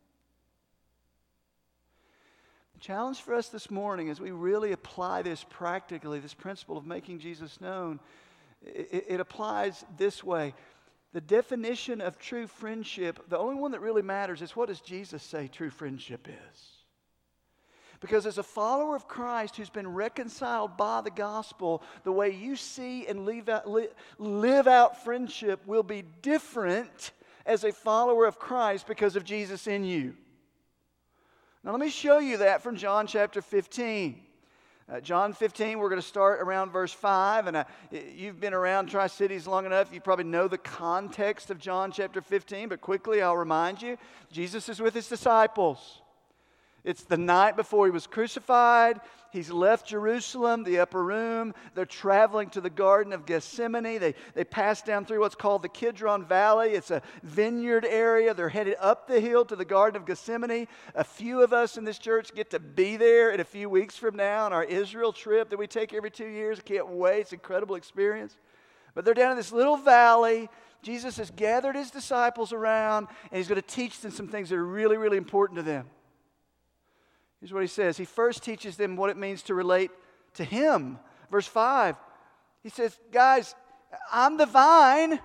The 2.74 2.80
challenge 2.80 3.20
for 3.20 3.34
us 3.34 3.48
this 3.48 3.68
morning 3.68 4.10
as 4.10 4.20
we 4.20 4.30
really 4.30 4.70
apply 4.70 5.22
this 5.22 5.44
practically, 5.50 6.20
this 6.20 6.34
principle 6.34 6.78
of 6.78 6.86
making 6.86 7.18
Jesus 7.18 7.60
known, 7.60 7.98
it, 8.62 9.06
it 9.08 9.20
applies 9.20 9.84
this 9.96 10.22
way. 10.22 10.54
The 11.12 11.20
definition 11.20 12.00
of 12.00 12.16
true 12.16 12.46
friendship, 12.46 13.28
the 13.28 13.38
only 13.38 13.56
one 13.56 13.72
that 13.72 13.80
really 13.80 14.02
matters 14.02 14.40
is 14.40 14.54
what 14.54 14.68
does 14.68 14.80
Jesus 14.80 15.22
say 15.24 15.48
true 15.48 15.70
friendship 15.70 16.28
is? 16.28 16.73
Because 18.04 18.26
as 18.26 18.36
a 18.36 18.42
follower 18.42 18.94
of 18.94 19.08
Christ 19.08 19.56
who's 19.56 19.70
been 19.70 19.88
reconciled 19.88 20.76
by 20.76 21.00
the 21.00 21.10
gospel, 21.10 21.82
the 22.02 22.12
way 22.12 22.28
you 22.28 22.54
see 22.54 23.06
and 23.06 23.24
live 23.24 23.48
out, 23.48 23.66
live 24.18 24.66
out 24.66 25.02
friendship 25.02 25.66
will 25.66 25.82
be 25.82 26.04
different 26.20 27.12
as 27.46 27.64
a 27.64 27.72
follower 27.72 28.26
of 28.26 28.38
Christ 28.38 28.86
because 28.86 29.16
of 29.16 29.24
Jesus 29.24 29.66
in 29.66 29.84
you. 29.84 30.12
Now, 31.62 31.70
let 31.70 31.80
me 31.80 31.88
show 31.88 32.18
you 32.18 32.36
that 32.36 32.62
from 32.62 32.76
John 32.76 33.06
chapter 33.06 33.40
15. 33.40 34.20
Uh, 34.92 35.00
John 35.00 35.32
15, 35.32 35.78
we're 35.78 35.88
going 35.88 35.98
to 35.98 36.06
start 36.06 36.42
around 36.42 36.72
verse 36.72 36.92
5. 36.92 37.46
And 37.46 37.56
uh, 37.56 37.64
you've 37.90 38.38
been 38.38 38.52
around 38.52 38.88
Tri 38.88 39.06
Cities 39.06 39.46
long 39.46 39.64
enough, 39.64 39.94
you 39.94 40.02
probably 40.02 40.26
know 40.26 40.46
the 40.46 40.58
context 40.58 41.50
of 41.50 41.58
John 41.58 41.90
chapter 41.90 42.20
15, 42.20 42.68
but 42.68 42.82
quickly 42.82 43.22
I'll 43.22 43.38
remind 43.38 43.80
you 43.80 43.96
Jesus 44.30 44.68
is 44.68 44.78
with 44.78 44.92
his 44.92 45.08
disciples. 45.08 46.02
It's 46.84 47.02
the 47.02 47.16
night 47.16 47.56
before 47.56 47.86
he 47.86 47.90
was 47.90 48.06
crucified. 48.06 49.00
He's 49.30 49.50
left 49.50 49.88
Jerusalem, 49.88 50.62
the 50.62 50.78
upper 50.78 51.02
room. 51.02 51.54
They're 51.74 51.86
traveling 51.86 52.50
to 52.50 52.60
the 52.60 52.70
Garden 52.70 53.12
of 53.12 53.26
Gethsemane. 53.26 53.98
They, 53.98 54.14
they 54.34 54.44
pass 54.44 54.82
down 54.82 55.06
through 55.06 55.20
what's 55.20 55.34
called 55.34 55.62
the 55.62 55.68
Kidron 55.68 56.24
Valley. 56.24 56.72
It's 56.72 56.90
a 56.90 57.02
vineyard 57.22 57.84
area. 57.84 58.34
They're 58.34 58.50
headed 58.50 58.76
up 58.78 59.08
the 59.08 59.18
hill 59.18 59.44
to 59.46 59.56
the 59.56 59.64
Garden 59.64 60.00
of 60.00 60.06
Gethsemane. 60.06 60.68
A 60.94 61.02
few 61.02 61.42
of 61.42 61.52
us 61.52 61.76
in 61.78 61.84
this 61.84 61.98
church 61.98 62.34
get 62.34 62.50
to 62.50 62.60
be 62.60 62.96
there 62.96 63.30
in 63.30 63.40
a 63.40 63.44
few 63.44 63.68
weeks 63.68 63.96
from 63.96 64.14
now 64.14 64.44
on 64.44 64.52
our 64.52 64.62
Israel 64.62 65.12
trip 65.12 65.48
that 65.50 65.58
we 65.58 65.66
take 65.66 65.94
every 65.94 66.10
two 66.10 66.28
years. 66.28 66.60
I 66.60 66.62
can't 66.62 66.90
wait. 66.90 67.22
It's 67.22 67.32
an 67.32 67.36
incredible 67.36 67.76
experience. 67.76 68.36
But 68.94 69.04
they're 69.04 69.14
down 69.14 69.32
in 69.32 69.36
this 69.36 69.52
little 69.52 69.78
valley. 69.78 70.48
Jesus 70.82 71.16
has 71.16 71.30
gathered 71.30 71.74
his 71.74 71.90
disciples 71.90 72.52
around, 72.52 73.08
and 73.32 73.38
he's 73.38 73.48
going 73.48 73.60
to 73.60 73.66
teach 73.66 74.00
them 74.00 74.12
some 74.12 74.28
things 74.28 74.50
that 74.50 74.56
are 74.56 74.64
really, 74.64 74.98
really 74.98 75.16
important 75.16 75.56
to 75.56 75.62
them. 75.62 75.86
Here's 77.44 77.52
what 77.52 77.60
he 77.60 77.68
says 77.68 77.98
He 77.98 78.06
first 78.06 78.42
teaches 78.42 78.78
them 78.78 78.96
what 78.96 79.10
it 79.10 79.18
means 79.18 79.42
to 79.42 79.54
relate 79.54 79.90
to 80.36 80.44
Him. 80.44 80.98
Verse 81.30 81.46
5, 81.46 81.94
he 82.62 82.70
says, 82.70 82.98
Guys, 83.12 83.54
I'm 84.10 84.38
the 84.38 84.46
vine, 84.46 85.20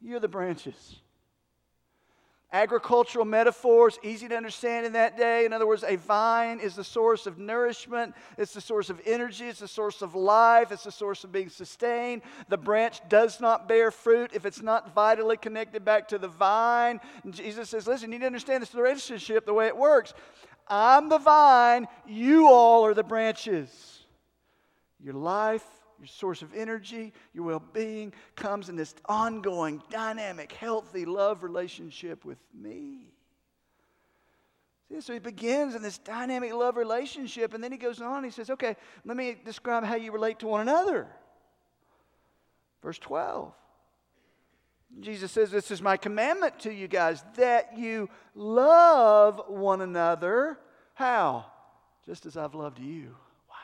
you're 0.00 0.18
the 0.18 0.28
branches. 0.28 0.96
Agricultural 2.54 3.24
metaphors, 3.26 3.98
easy 4.02 4.28
to 4.28 4.36
understand 4.36 4.86
in 4.86 4.92
that 4.92 5.18
day. 5.18 5.44
In 5.44 5.52
other 5.52 5.66
words, 5.66 5.84
a 5.86 5.96
vine 5.96 6.60
is 6.60 6.76
the 6.76 6.84
source 6.84 7.26
of 7.26 7.36
nourishment, 7.36 8.14
it's 8.38 8.54
the 8.54 8.60
source 8.60 8.88
of 8.88 8.98
energy, 9.04 9.46
it's 9.46 9.58
the 9.58 9.68
source 9.68 10.00
of 10.00 10.14
life, 10.14 10.72
it's 10.72 10.84
the 10.84 10.92
source 10.92 11.24
of 11.24 11.32
being 11.32 11.50
sustained. 11.50 12.22
The 12.48 12.56
branch 12.56 13.00
does 13.10 13.40
not 13.40 13.68
bear 13.68 13.90
fruit 13.90 14.30
if 14.32 14.46
it's 14.46 14.62
not 14.62 14.94
vitally 14.94 15.36
connected 15.36 15.84
back 15.84 16.08
to 16.08 16.18
the 16.18 16.28
vine. 16.28 17.00
And 17.24 17.34
Jesus 17.34 17.68
says, 17.68 17.86
Listen, 17.86 18.10
you 18.10 18.18
need 18.18 18.22
to 18.22 18.26
understand 18.26 18.62
this 18.62 18.74
relationship 18.74 19.44
the 19.44 19.52
way 19.52 19.66
it 19.66 19.76
works. 19.76 20.14
I'm 20.66 21.08
the 21.08 21.18
vine, 21.18 21.86
you 22.06 22.48
all 22.48 22.84
are 22.86 22.94
the 22.94 23.02
branches. 23.02 24.00
Your 25.02 25.14
life, 25.14 25.64
your 25.98 26.06
source 26.06 26.42
of 26.42 26.54
energy, 26.54 27.12
your 27.32 27.44
well 27.44 27.62
being 27.72 28.12
comes 28.36 28.68
in 28.68 28.76
this 28.76 28.94
ongoing, 29.06 29.82
dynamic, 29.90 30.52
healthy 30.52 31.04
love 31.04 31.42
relationship 31.42 32.24
with 32.24 32.38
me. 32.54 33.12
See, 34.88 35.00
so 35.00 35.12
he 35.12 35.18
begins 35.18 35.74
in 35.74 35.82
this 35.82 35.98
dynamic 35.98 36.52
love 36.52 36.76
relationship, 36.76 37.54
and 37.54 37.64
then 37.64 37.72
he 37.72 37.78
goes 37.78 38.00
on. 38.00 38.24
He 38.24 38.30
says, 38.30 38.50
Okay, 38.50 38.76
let 39.04 39.16
me 39.16 39.36
describe 39.44 39.84
how 39.84 39.96
you 39.96 40.12
relate 40.12 40.38
to 40.40 40.46
one 40.46 40.60
another. 40.60 41.08
Verse 42.82 42.98
12. 42.98 43.52
Jesus 45.00 45.32
says, 45.32 45.50
This 45.50 45.70
is 45.70 45.82
my 45.82 45.96
commandment 45.96 46.60
to 46.60 46.72
you 46.72 46.88
guys, 46.88 47.24
that 47.36 47.76
you 47.76 48.08
love 48.34 49.42
one 49.48 49.80
another. 49.80 50.58
How? 50.94 51.46
Just 52.06 52.26
as 52.26 52.36
I've 52.36 52.54
loved 52.54 52.78
you. 52.78 53.16
Wow. 53.48 53.56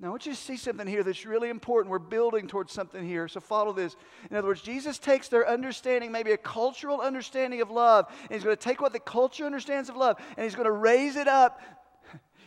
Now, 0.00 0.08
I 0.08 0.10
want 0.10 0.26
you 0.26 0.32
to 0.32 0.38
see 0.38 0.56
something 0.56 0.86
here 0.86 1.02
that's 1.02 1.24
really 1.24 1.50
important. 1.50 1.90
We're 1.90 1.98
building 1.98 2.48
towards 2.48 2.72
something 2.72 3.06
here, 3.06 3.28
so 3.28 3.40
follow 3.40 3.72
this. 3.72 3.96
In 4.30 4.36
other 4.36 4.48
words, 4.48 4.62
Jesus 4.62 4.98
takes 4.98 5.28
their 5.28 5.48
understanding, 5.48 6.10
maybe 6.10 6.32
a 6.32 6.36
cultural 6.36 7.00
understanding 7.00 7.60
of 7.60 7.70
love, 7.70 8.06
and 8.22 8.32
he's 8.32 8.44
going 8.44 8.56
to 8.56 8.62
take 8.62 8.80
what 8.80 8.92
the 8.92 9.00
culture 9.00 9.44
understands 9.44 9.88
of 9.88 9.96
love, 9.96 10.18
and 10.36 10.44
he's 10.44 10.54
going 10.54 10.66
to 10.66 10.72
raise 10.72 11.16
it 11.16 11.28
up. 11.28 11.60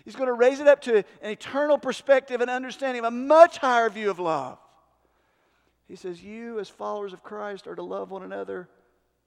He's 0.04 0.16
going 0.16 0.28
to 0.28 0.34
raise 0.34 0.60
it 0.60 0.68
up 0.68 0.82
to 0.82 0.98
an 0.98 1.30
eternal 1.30 1.78
perspective 1.78 2.42
and 2.42 2.50
understanding 2.50 3.06
of 3.06 3.06
a 3.06 3.16
much 3.16 3.60
higher 3.60 3.88
view 3.88 4.10
of 4.10 4.18
love. 4.18 4.58
He 5.92 5.98
says, 5.98 6.24
You, 6.24 6.58
as 6.62 6.70
followers 6.70 7.12
of 7.12 7.22
Christ, 7.22 7.68
are 7.68 7.76
to 7.76 7.84
love 7.84 8.12
one 8.12 8.24
another 8.24 8.70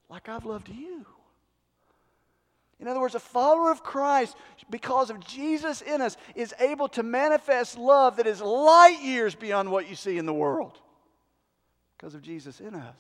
like 0.08 0.30
I've 0.30 0.46
loved 0.46 0.70
you. 0.70 1.04
In 2.80 2.88
other 2.88 3.00
words, 3.00 3.14
a 3.14 3.20
follower 3.20 3.70
of 3.70 3.82
Christ, 3.82 4.34
because 4.70 5.10
of 5.10 5.20
Jesus 5.20 5.82
in 5.82 6.00
us, 6.00 6.16
is 6.34 6.54
able 6.58 6.88
to 6.88 7.02
manifest 7.02 7.76
love 7.76 8.16
that 8.16 8.26
is 8.26 8.40
light 8.40 9.02
years 9.02 9.34
beyond 9.34 9.70
what 9.70 9.90
you 9.90 9.94
see 9.94 10.16
in 10.16 10.24
the 10.24 10.32
world 10.32 10.78
because 11.98 12.14
of 12.14 12.22
Jesus 12.22 12.60
in 12.60 12.74
us. 12.74 12.96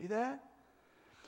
See 0.00 0.06
that? 0.06 0.44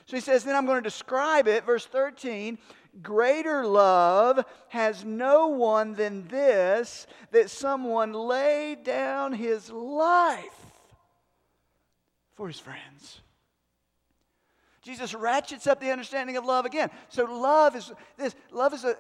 So 0.07 0.17
he 0.17 0.21
says, 0.21 0.45
then 0.45 0.55
I'm 0.55 0.67
going 0.67 0.79
to 0.79 0.89
describe 0.89 1.49
it. 1.49 1.65
Verse 1.65 1.85
13 1.85 2.59
Greater 3.03 3.67
love 3.67 4.45
has 4.69 5.05
no 5.05 5.49
one 5.49 5.95
than 5.95 6.29
this, 6.29 7.09
that 7.33 7.51
someone 7.51 8.13
lay 8.13 8.77
down 8.85 9.33
his 9.33 9.69
life 9.69 10.62
for 12.35 12.49
his 12.49 12.59
friends. 12.59 13.21
Jesus 14.83 15.15
ratchets 15.15 15.67
up 15.67 15.81
the 15.81 15.91
understanding 15.91 16.37
of 16.37 16.45
love 16.45 16.67
again. 16.67 16.91
So 17.09 17.25
love 17.25 17.77
is 17.77 17.93
this 18.17 18.35
love 18.51 18.75
is 18.75 18.85
a 18.85 18.97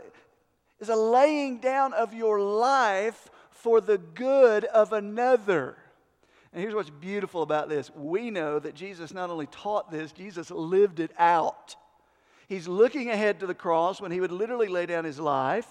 is 0.80 0.88
a 0.88 0.96
laying 0.96 1.58
down 1.58 1.92
of 1.92 2.14
your 2.14 2.40
life 2.40 3.30
for 3.50 3.80
the 3.80 3.98
good 3.98 4.64
of 4.64 4.92
another. 4.92 5.76
And 6.52 6.60
here's 6.60 6.74
what's 6.74 6.90
beautiful 6.90 7.42
about 7.42 7.68
this. 7.68 7.90
We 7.94 8.30
know 8.30 8.58
that 8.58 8.74
Jesus 8.74 9.12
not 9.12 9.30
only 9.30 9.46
taught 9.46 9.90
this, 9.90 10.12
Jesus 10.12 10.50
lived 10.50 11.00
it 11.00 11.12
out. 11.18 11.76
He's 12.48 12.68
looking 12.68 13.10
ahead 13.10 13.40
to 13.40 13.46
the 13.46 13.54
cross 13.54 14.00
when 14.00 14.12
he 14.12 14.20
would 14.20 14.32
literally 14.32 14.68
lay 14.68 14.86
down 14.86 15.04
his 15.04 15.18
life. 15.18 15.68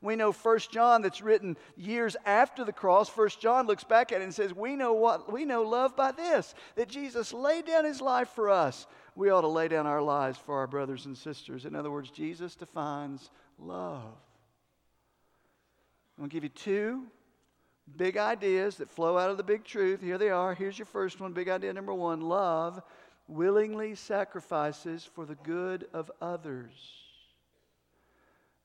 We 0.00 0.16
know 0.16 0.32
First 0.32 0.70
John 0.70 1.02
that's 1.02 1.22
written 1.22 1.56
years 1.76 2.16
after 2.24 2.64
the 2.64 2.72
cross. 2.72 3.08
First 3.08 3.40
John 3.40 3.66
looks 3.66 3.84
back 3.84 4.12
at 4.12 4.20
it 4.20 4.24
and 4.24 4.34
says, 4.34 4.54
"We 4.54 4.76
know 4.76 4.92
what 4.92 5.32
we 5.32 5.44
know 5.44 5.62
love 5.62 5.96
by 5.96 6.12
this, 6.12 6.54
that 6.76 6.88
Jesus 6.88 7.32
laid 7.32 7.66
down 7.66 7.84
his 7.84 8.00
life 8.00 8.28
for 8.28 8.48
us 8.50 8.86
we 9.18 9.30
ought 9.30 9.40
to 9.40 9.48
lay 9.48 9.66
down 9.66 9.84
our 9.84 10.00
lives 10.00 10.38
for 10.38 10.58
our 10.58 10.68
brothers 10.68 11.06
and 11.06 11.18
sisters. 11.18 11.64
In 11.64 11.74
other 11.74 11.90
words, 11.90 12.08
Jesus 12.08 12.54
defines 12.54 13.30
love. 13.58 14.14
I'm 16.16 16.22
going 16.22 16.30
to 16.30 16.34
give 16.34 16.44
you 16.44 16.50
two 16.50 17.02
big 17.96 18.16
ideas 18.16 18.76
that 18.76 18.88
flow 18.88 19.18
out 19.18 19.30
of 19.30 19.36
the 19.36 19.42
big 19.42 19.64
truth. 19.64 20.00
Here 20.00 20.18
they 20.18 20.30
are. 20.30 20.54
Here's 20.54 20.78
your 20.78 20.86
first 20.86 21.20
one. 21.20 21.32
Big 21.32 21.48
idea 21.48 21.72
number 21.72 21.92
one 21.92 22.20
love 22.20 22.80
willingly 23.26 23.96
sacrifices 23.96 25.04
for 25.04 25.26
the 25.26 25.34
good 25.34 25.88
of 25.92 26.12
others. 26.22 27.07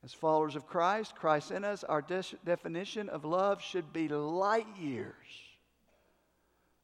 As 0.03 0.13
followers 0.13 0.55
of 0.55 0.67
Christ, 0.67 1.15
Christ 1.15 1.51
in 1.51 1.63
us, 1.63 1.83
our 1.85 2.01
de- 2.01 2.23
definition 2.43 3.07
of 3.07 3.23
love 3.23 3.61
should 3.61 3.93
be 3.93 4.09
light 4.09 4.67
years 4.77 5.15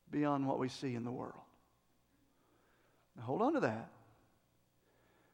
beyond 0.09 0.47
what 0.47 0.57
we 0.57 0.69
see 0.69 0.95
in 0.95 1.03
the 1.03 1.11
world. 1.11 1.33
Now 3.17 3.23
hold 3.23 3.41
on 3.41 3.53
to 3.53 3.59
that. 3.59 3.89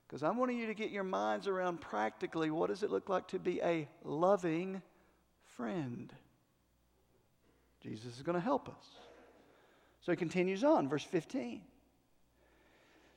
Because 0.07 0.23
I'm 0.23 0.37
wanting 0.37 0.57
you 0.57 0.67
to 0.67 0.73
get 0.73 0.89
your 0.89 1.03
minds 1.03 1.47
around 1.47 1.81
practically 1.81 2.49
what 2.49 2.69
does 2.69 2.83
it 2.83 2.91
look 2.91 3.07
like 3.07 3.27
to 3.29 3.39
be 3.39 3.61
a 3.61 3.87
loving 4.03 4.81
friend? 5.55 6.11
Jesus 7.81 8.17
is 8.17 8.23
going 8.23 8.35
to 8.35 8.41
help 8.41 8.67
us. 8.67 8.85
So 10.01 10.11
he 10.11 10.15
continues 10.15 10.63
on, 10.63 10.89
verse 10.89 11.03
15. 11.03 11.61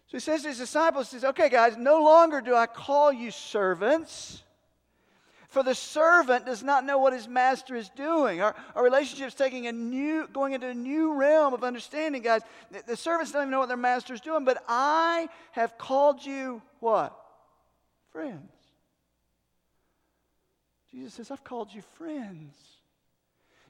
So 0.09 0.17
he 0.17 0.21
says 0.21 0.43
to 0.43 0.49
his 0.49 0.59
disciples, 0.59 1.11
he 1.11 1.17
says, 1.17 1.25
Okay, 1.25 1.49
guys, 1.49 1.77
no 1.77 2.03
longer 2.03 2.41
do 2.41 2.55
I 2.55 2.67
call 2.67 3.13
you 3.13 3.31
servants 3.31 4.43
for 5.49 5.63
the 5.63 5.75
servant 5.75 6.45
does 6.45 6.63
not 6.63 6.85
know 6.85 6.99
what 6.99 7.15
his 7.15 7.27
master 7.27 7.75
is 7.75 7.89
doing. 7.91 8.43
Our, 8.43 8.55
our 8.75 8.85
relationship 8.85 9.29
is 9.29 9.35
taking 9.35 9.67
a 9.67 9.73
new, 9.73 10.29
going 10.29 10.53
into 10.53 10.69
a 10.69 10.75
new 10.75 11.15
realm 11.15 11.55
of 11.55 11.65
understanding, 11.65 12.23
guys. 12.23 12.43
The, 12.71 12.83
the 12.89 12.97
servants 12.97 13.33
don't 13.33 13.43
even 13.43 13.51
know 13.51 13.61
what 13.61 13.69
their 13.69 13.77
master 13.77 14.13
is 14.13 14.21
doing, 14.21 14.45
but 14.45 14.63
I 14.69 15.29
have 15.53 15.79
called 15.79 16.25
you 16.25 16.61
what? 16.81 17.19
Friends. 18.13 18.53
Jesus 20.91 21.15
says, 21.15 21.31
I've 21.31 21.45
called 21.45 21.73
you 21.73 21.83
friends. 21.97 22.55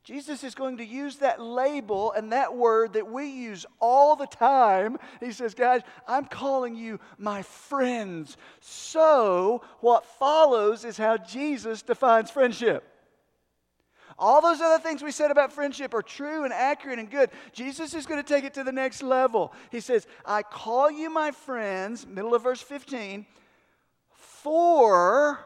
Jesus 0.08 0.42
is 0.42 0.54
going 0.54 0.78
to 0.78 0.86
use 0.86 1.16
that 1.16 1.38
label 1.38 2.12
and 2.12 2.32
that 2.32 2.56
word 2.56 2.94
that 2.94 3.12
we 3.12 3.26
use 3.26 3.66
all 3.78 4.16
the 4.16 4.26
time. 4.26 4.96
He 5.20 5.32
says, 5.32 5.52
Guys, 5.52 5.82
I'm 6.06 6.24
calling 6.24 6.76
you 6.76 6.98
my 7.18 7.42
friends. 7.42 8.38
So, 8.58 9.60
what 9.80 10.06
follows 10.06 10.86
is 10.86 10.96
how 10.96 11.18
Jesus 11.18 11.82
defines 11.82 12.30
friendship. 12.30 12.90
All 14.18 14.40
those 14.40 14.62
other 14.62 14.82
things 14.82 15.02
we 15.02 15.10
said 15.10 15.30
about 15.30 15.52
friendship 15.52 15.92
are 15.92 16.00
true 16.00 16.44
and 16.44 16.54
accurate 16.54 16.98
and 16.98 17.10
good. 17.10 17.28
Jesus 17.52 17.92
is 17.92 18.06
going 18.06 18.24
to 18.24 18.26
take 18.26 18.44
it 18.44 18.54
to 18.54 18.64
the 18.64 18.72
next 18.72 19.02
level. 19.02 19.52
He 19.70 19.80
says, 19.80 20.06
I 20.24 20.42
call 20.42 20.90
you 20.90 21.10
my 21.10 21.32
friends, 21.32 22.06
middle 22.06 22.34
of 22.34 22.42
verse 22.42 22.62
15, 22.62 23.26
for, 24.14 25.38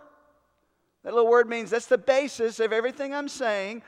that 1.03 1.15
little 1.15 1.29
word 1.29 1.49
means 1.49 1.71
that's 1.71 1.87
the 1.87 1.99
basis 1.99 2.61
of 2.61 2.73
everything 2.73 3.13
I'm 3.13 3.29
saying 3.29 3.83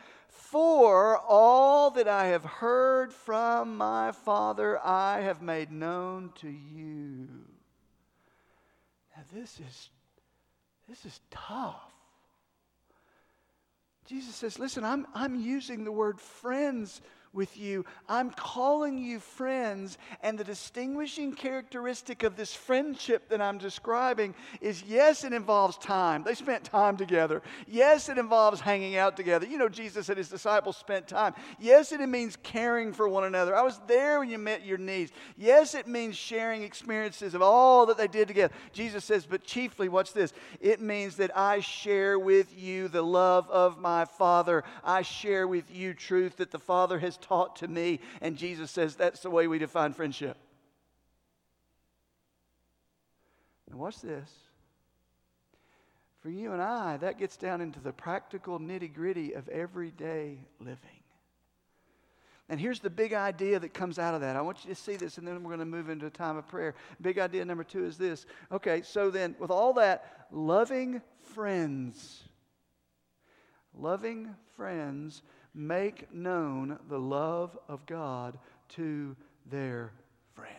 for 0.54 1.18
all 1.18 1.90
that 1.90 2.06
I 2.06 2.26
have 2.26 2.44
heard 2.44 3.12
from 3.12 3.76
my 3.76 4.12
Father, 4.12 4.78
I 4.78 5.22
have 5.22 5.42
made 5.42 5.72
known 5.72 6.30
to 6.36 6.48
you. 6.48 7.26
Now, 9.16 9.24
this 9.32 9.58
is, 9.58 9.90
this 10.88 11.04
is 11.04 11.18
tough. 11.28 11.92
Jesus 14.06 14.36
says, 14.36 14.60
Listen, 14.60 14.84
I'm, 14.84 15.08
I'm 15.12 15.34
using 15.34 15.82
the 15.82 15.90
word 15.90 16.20
friends 16.20 17.02
with 17.34 17.56
you. 17.56 17.84
I'm 18.08 18.30
calling 18.30 18.98
you 18.98 19.18
friends. 19.18 19.98
And 20.22 20.38
the 20.38 20.44
distinguishing 20.44 21.34
characteristic 21.34 22.22
of 22.22 22.36
this 22.36 22.54
friendship 22.54 23.28
that 23.28 23.40
I'm 23.40 23.58
describing 23.58 24.34
is 24.60 24.82
yes, 24.84 25.24
it 25.24 25.32
involves 25.32 25.76
time. 25.76 26.22
They 26.22 26.34
spent 26.34 26.64
time 26.64 26.96
together. 26.96 27.42
Yes, 27.66 28.08
it 28.08 28.18
involves 28.18 28.60
hanging 28.60 28.96
out 28.96 29.16
together. 29.16 29.46
You 29.46 29.58
know, 29.58 29.68
Jesus 29.68 30.08
and 30.08 30.18
his 30.18 30.28
disciples 30.28 30.76
spent 30.76 31.08
time. 31.08 31.34
Yes, 31.58 31.92
it 31.92 32.00
means 32.08 32.36
caring 32.42 32.92
for 32.92 33.08
one 33.08 33.24
another. 33.24 33.56
I 33.56 33.62
was 33.62 33.80
there 33.86 34.20
when 34.20 34.30
you 34.30 34.38
met 34.38 34.64
your 34.64 34.78
needs. 34.78 35.12
Yes, 35.36 35.74
it 35.74 35.86
means 35.86 36.16
sharing 36.16 36.62
experiences 36.62 37.34
of 37.34 37.42
all 37.42 37.86
that 37.86 37.96
they 37.96 38.08
did 38.08 38.28
together. 38.28 38.54
Jesus 38.72 39.04
says, 39.04 39.26
but 39.26 39.44
chiefly, 39.44 39.88
what's 39.88 40.12
this? 40.12 40.32
It 40.60 40.80
means 40.80 41.16
that 41.16 41.36
I 41.36 41.60
share 41.60 42.18
with 42.18 42.56
you 42.58 42.88
the 42.88 43.02
love 43.02 43.48
of 43.50 43.78
my 43.78 44.04
Father. 44.04 44.64
I 44.84 45.02
share 45.02 45.48
with 45.48 45.74
you 45.74 45.94
truth 45.94 46.36
that 46.36 46.50
the 46.50 46.58
Father 46.58 46.98
has 46.98 47.16
taught 47.24 47.56
to 47.56 47.68
me. 47.68 48.00
And 48.20 48.36
Jesus 48.36 48.70
says 48.70 48.94
that's 48.94 49.20
the 49.20 49.30
way 49.30 49.46
we 49.46 49.58
define 49.58 49.92
friendship. 49.92 50.36
And 53.70 53.78
watch 53.78 54.00
this. 54.00 54.30
For 56.22 56.30
you 56.30 56.52
and 56.52 56.62
I, 56.62 56.96
that 56.98 57.18
gets 57.18 57.36
down 57.36 57.60
into 57.60 57.80
the 57.80 57.92
practical 57.92 58.58
nitty 58.58 58.94
gritty 58.94 59.32
of 59.32 59.48
everyday 59.48 60.38
living. 60.60 60.78
And 62.48 62.60
here's 62.60 62.80
the 62.80 62.90
big 62.90 63.14
idea 63.14 63.58
that 63.58 63.72
comes 63.72 63.98
out 63.98 64.14
of 64.14 64.20
that. 64.20 64.36
I 64.36 64.42
want 64.42 64.64
you 64.64 64.74
to 64.74 64.80
see 64.80 64.96
this, 64.96 65.16
and 65.16 65.26
then 65.26 65.42
we're 65.42 65.48
going 65.48 65.60
to 65.60 65.64
move 65.64 65.88
into 65.88 66.06
a 66.06 66.10
time 66.10 66.36
of 66.36 66.46
prayer. 66.46 66.74
Big 67.00 67.18
idea 67.18 67.44
number 67.44 67.64
two 67.64 67.84
is 67.84 67.96
this. 67.96 68.26
Okay, 68.52 68.82
so 68.82 69.10
then, 69.10 69.34
with 69.38 69.50
all 69.50 69.72
that, 69.74 70.26
loving 70.30 71.00
friends, 71.34 72.22
loving 73.74 74.34
friends 74.56 75.22
make 75.54 76.12
known 76.12 76.78
the 76.88 76.98
love 76.98 77.56
of 77.68 77.86
God 77.86 78.38
to 78.70 79.16
their 79.46 79.92
friends. 80.34 80.50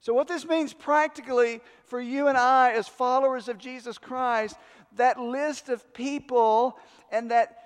So, 0.00 0.14
what 0.14 0.28
this 0.28 0.46
means 0.46 0.72
practically 0.72 1.60
for 1.84 2.00
you 2.00 2.28
and 2.28 2.38
I 2.38 2.72
as 2.72 2.88
followers 2.88 3.48
of 3.48 3.58
Jesus 3.58 3.98
Christ, 3.98 4.56
that 4.96 5.20
list 5.20 5.68
of 5.68 5.92
people 5.92 6.78
and 7.10 7.30
that 7.30 7.59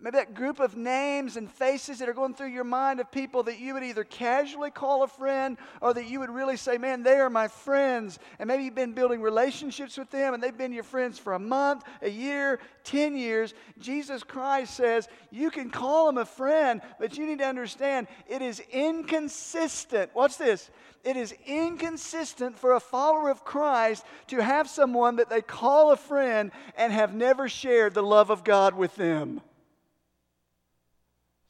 Maybe 0.00 0.18
that 0.18 0.32
group 0.32 0.60
of 0.60 0.76
names 0.76 1.36
and 1.36 1.50
faces 1.50 1.98
that 1.98 2.08
are 2.08 2.14
going 2.14 2.32
through 2.32 2.50
your 2.50 2.62
mind 2.62 3.00
of 3.00 3.10
people 3.10 3.42
that 3.44 3.58
you 3.58 3.74
would 3.74 3.82
either 3.82 4.04
casually 4.04 4.70
call 4.70 5.02
a 5.02 5.08
friend 5.08 5.58
or 5.80 5.92
that 5.92 6.06
you 6.06 6.20
would 6.20 6.30
really 6.30 6.56
say, 6.56 6.78
man, 6.78 7.02
they 7.02 7.16
are 7.16 7.28
my 7.28 7.48
friends. 7.48 8.20
And 8.38 8.46
maybe 8.46 8.62
you've 8.62 8.76
been 8.76 8.92
building 8.92 9.20
relationships 9.20 9.98
with 9.98 10.08
them 10.10 10.34
and 10.34 10.42
they've 10.42 10.56
been 10.56 10.72
your 10.72 10.84
friends 10.84 11.18
for 11.18 11.32
a 11.32 11.38
month, 11.40 11.82
a 12.00 12.08
year, 12.08 12.60
10 12.84 13.16
years. 13.16 13.54
Jesus 13.80 14.22
Christ 14.22 14.74
says 14.74 15.08
you 15.32 15.50
can 15.50 15.68
call 15.68 16.06
them 16.06 16.18
a 16.18 16.24
friend, 16.24 16.80
but 17.00 17.18
you 17.18 17.26
need 17.26 17.40
to 17.40 17.46
understand 17.46 18.06
it 18.28 18.40
is 18.40 18.62
inconsistent. 18.70 20.14
Watch 20.14 20.38
this. 20.38 20.70
It 21.02 21.16
is 21.16 21.34
inconsistent 21.44 22.56
for 22.56 22.74
a 22.74 22.80
follower 22.80 23.30
of 23.30 23.44
Christ 23.44 24.04
to 24.28 24.40
have 24.40 24.68
someone 24.68 25.16
that 25.16 25.28
they 25.28 25.42
call 25.42 25.90
a 25.90 25.96
friend 25.96 26.52
and 26.76 26.92
have 26.92 27.14
never 27.14 27.48
shared 27.48 27.94
the 27.94 28.02
love 28.02 28.30
of 28.30 28.44
God 28.44 28.74
with 28.74 28.94
them 28.94 29.40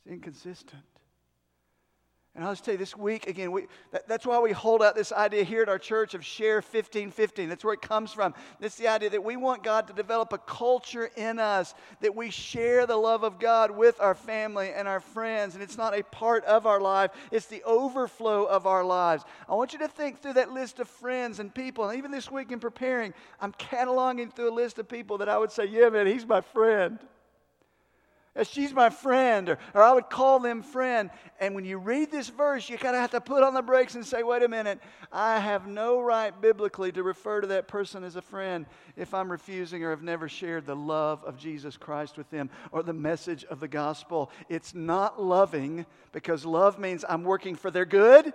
inconsistent. 0.08 0.82
And 2.38 2.46
I'll 2.46 2.52
just 2.52 2.64
tell 2.64 2.74
you 2.74 2.78
this 2.78 2.96
week, 2.96 3.26
again, 3.26 3.50
we, 3.50 3.66
that, 3.90 4.06
that's 4.06 4.24
why 4.24 4.38
we 4.38 4.52
hold 4.52 4.80
out 4.80 4.94
this 4.94 5.10
idea 5.10 5.42
here 5.42 5.62
at 5.62 5.68
our 5.68 5.78
church 5.78 6.14
of 6.14 6.24
share 6.24 6.62
15 6.62 7.10
15. 7.10 7.48
That's 7.48 7.64
where 7.64 7.74
it 7.74 7.82
comes 7.82 8.12
from. 8.12 8.32
It's 8.60 8.76
the 8.76 8.86
idea 8.86 9.10
that 9.10 9.24
we 9.24 9.36
want 9.36 9.64
God 9.64 9.88
to 9.88 9.92
develop 9.92 10.32
a 10.32 10.38
culture 10.38 11.10
in 11.16 11.40
us 11.40 11.74
that 12.00 12.14
we 12.14 12.30
share 12.30 12.86
the 12.86 12.96
love 12.96 13.24
of 13.24 13.40
God 13.40 13.72
with 13.72 14.00
our 14.00 14.14
family 14.14 14.70
and 14.72 14.86
our 14.86 15.00
friends. 15.00 15.54
And 15.54 15.64
it's 15.64 15.76
not 15.76 15.98
a 15.98 16.04
part 16.04 16.44
of 16.44 16.64
our 16.64 16.80
life, 16.80 17.10
it's 17.32 17.46
the 17.46 17.64
overflow 17.64 18.44
of 18.44 18.68
our 18.68 18.84
lives. 18.84 19.24
I 19.48 19.54
want 19.56 19.72
you 19.72 19.80
to 19.80 19.88
think 19.88 20.20
through 20.20 20.34
that 20.34 20.52
list 20.52 20.78
of 20.78 20.88
friends 20.88 21.40
and 21.40 21.52
people. 21.52 21.88
And 21.88 21.98
even 21.98 22.12
this 22.12 22.30
week 22.30 22.52
in 22.52 22.60
preparing, 22.60 23.14
I'm 23.40 23.52
cataloging 23.54 24.32
through 24.32 24.50
a 24.50 24.54
list 24.54 24.78
of 24.78 24.88
people 24.88 25.18
that 25.18 25.28
I 25.28 25.38
would 25.38 25.50
say, 25.50 25.64
yeah, 25.64 25.88
man, 25.88 26.06
he's 26.06 26.24
my 26.24 26.40
friend 26.40 27.00
she's 28.46 28.72
my 28.72 28.90
friend, 28.90 29.48
or, 29.48 29.58
or 29.74 29.82
I 29.82 29.92
would 29.92 30.10
call 30.10 30.38
them 30.38 30.62
friend. 30.62 31.10
And 31.40 31.54
when 31.54 31.64
you 31.64 31.78
read 31.78 32.10
this 32.10 32.28
verse, 32.28 32.68
you 32.68 32.78
kind 32.78 32.94
of 32.94 33.00
have 33.00 33.10
to 33.12 33.20
put 33.20 33.42
on 33.42 33.54
the 33.54 33.62
brakes 33.62 33.94
and 33.94 34.04
say, 34.04 34.22
wait 34.22 34.42
a 34.42 34.48
minute, 34.48 34.80
I 35.12 35.38
have 35.38 35.66
no 35.66 36.00
right 36.00 36.38
biblically 36.40 36.92
to 36.92 37.02
refer 37.02 37.40
to 37.40 37.46
that 37.48 37.68
person 37.68 38.04
as 38.04 38.16
a 38.16 38.22
friend 38.22 38.66
if 38.96 39.14
I'm 39.14 39.30
refusing 39.30 39.82
or 39.84 39.90
have 39.90 40.02
never 40.02 40.28
shared 40.28 40.66
the 40.66 40.76
love 40.76 41.24
of 41.24 41.38
Jesus 41.38 41.76
Christ 41.76 42.16
with 42.16 42.30
them 42.30 42.50
or 42.72 42.82
the 42.82 42.92
message 42.92 43.44
of 43.44 43.60
the 43.60 43.68
gospel. 43.68 44.30
It's 44.48 44.74
not 44.74 45.22
loving 45.22 45.86
because 46.12 46.44
love 46.44 46.78
means 46.78 47.04
I'm 47.08 47.24
working 47.24 47.54
for 47.54 47.70
their 47.70 47.84
good. 47.84 48.32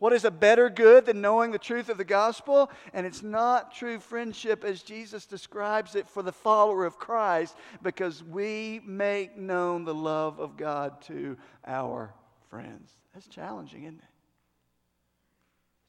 What 0.00 0.14
is 0.14 0.24
a 0.24 0.30
better 0.30 0.70
good 0.70 1.04
than 1.04 1.20
knowing 1.20 1.52
the 1.52 1.58
truth 1.58 1.90
of 1.90 1.98
the 1.98 2.04
gospel? 2.04 2.70
And 2.94 3.06
it's 3.06 3.22
not 3.22 3.74
true 3.74 4.00
friendship 4.00 4.64
as 4.64 4.82
Jesus 4.82 5.26
describes 5.26 5.94
it 5.94 6.08
for 6.08 6.22
the 6.22 6.32
follower 6.32 6.86
of 6.86 6.98
Christ 6.98 7.54
because 7.82 8.24
we 8.24 8.80
make 8.86 9.36
known 9.36 9.84
the 9.84 9.94
love 9.94 10.40
of 10.40 10.56
God 10.56 11.02
to 11.02 11.36
our 11.66 12.14
friends. 12.48 12.90
That's 13.12 13.26
challenging, 13.26 13.84
isn't 13.84 13.98
it? 13.98 14.04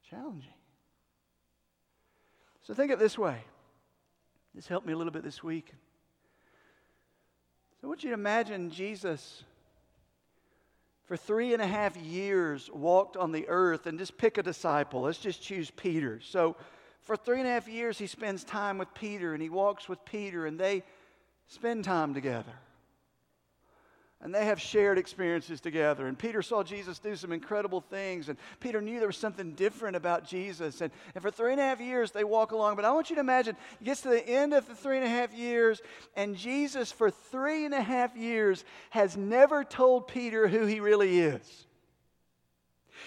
Challenging. 0.09 0.53
So 2.63 2.73
think 2.73 2.91
of 2.91 2.99
it 2.99 3.03
this 3.03 3.17
way. 3.17 3.37
This 4.53 4.67
helped 4.67 4.85
me 4.85 4.91
a 4.91 4.97
little 4.97 5.13
bit 5.13 5.23
this 5.23 5.41
week. 5.41 5.73
So 7.79 7.85
I 7.85 7.87
want 7.87 8.03
you 8.03 8.09
to 8.09 8.15
imagine 8.15 8.71
Jesus 8.71 9.45
for 11.11 11.17
three 11.17 11.51
and 11.51 11.61
a 11.61 11.67
half 11.67 11.97
years 11.97 12.69
walked 12.71 13.17
on 13.17 13.33
the 13.33 13.45
earth 13.49 13.85
and 13.85 13.99
just 13.99 14.17
pick 14.17 14.37
a 14.37 14.43
disciple. 14.43 15.01
Let's 15.01 15.17
just 15.17 15.43
choose 15.43 15.69
Peter. 15.69 16.21
So 16.21 16.55
for 17.01 17.17
three 17.17 17.39
and 17.39 17.45
a 17.45 17.51
half 17.51 17.67
years, 17.67 17.97
he 17.97 18.07
spends 18.07 18.45
time 18.45 18.77
with 18.77 18.93
Peter 18.93 19.33
and 19.33 19.43
he 19.43 19.49
walks 19.49 19.89
with 19.89 20.05
Peter 20.05 20.45
and 20.45 20.57
they 20.57 20.83
spend 21.49 21.83
time 21.83 22.13
together 22.13 22.53
and 24.21 24.33
they 24.33 24.45
have 24.45 24.61
shared 24.61 24.97
experiences 24.97 25.59
together. 25.59 26.07
And 26.07 26.17
Peter 26.17 26.41
saw 26.41 26.63
Jesus 26.63 26.99
do 26.99 27.15
some 27.15 27.31
incredible 27.31 27.81
things, 27.81 28.29
and 28.29 28.37
Peter 28.59 28.81
knew 28.81 28.99
there 28.99 29.07
was 29.07 29.17
something 29.17 29.53
different 29.53 29.95
about 29.95 30.25
Jesus. 30.25 30.81
And, 30.81 30.91
and 31.15 31.21
for 31.21 31.31
three 31.31 31.51
and 31.51 31.59
a 31.59 31.63
half 31.63 31.81
years, 31.81 32.11
they 32.11 32.23
walk 32.23 32.51
along. 32.51 32.75
But 32.75 32.85
I 32.85 32.91
want 32.91 33.09
you 33.09 33.15
to 33.15 33.21
imagine, 33.21 33.55
he 33.79 33.85
gets 33.85 34.01
to 34.01 34.09
the 34.09 34.27
end 34.27 34.53
of 34.53 34.67
the 34.67 34.75
three 34.75 34.97
and 34.97 35.05
a 35.05 35.09
half 35.09 35.33
years, 35.33 35.81
and 36.15 36.35
Jesus, 36.35 36.91
for 36.91 37.09
three 37.09 37.65
and 37.65 37.73
a 37.73 37.81
half 37.81 38.15
years, 38.15 38.63
has 38.91 39.17
never 39.17 39.63
told 39.63 40.07
Peter 40.07 40.47
who 40.47 40.65
he 40.65 40.79
really 40.79 41.19
is. 41.19 41.65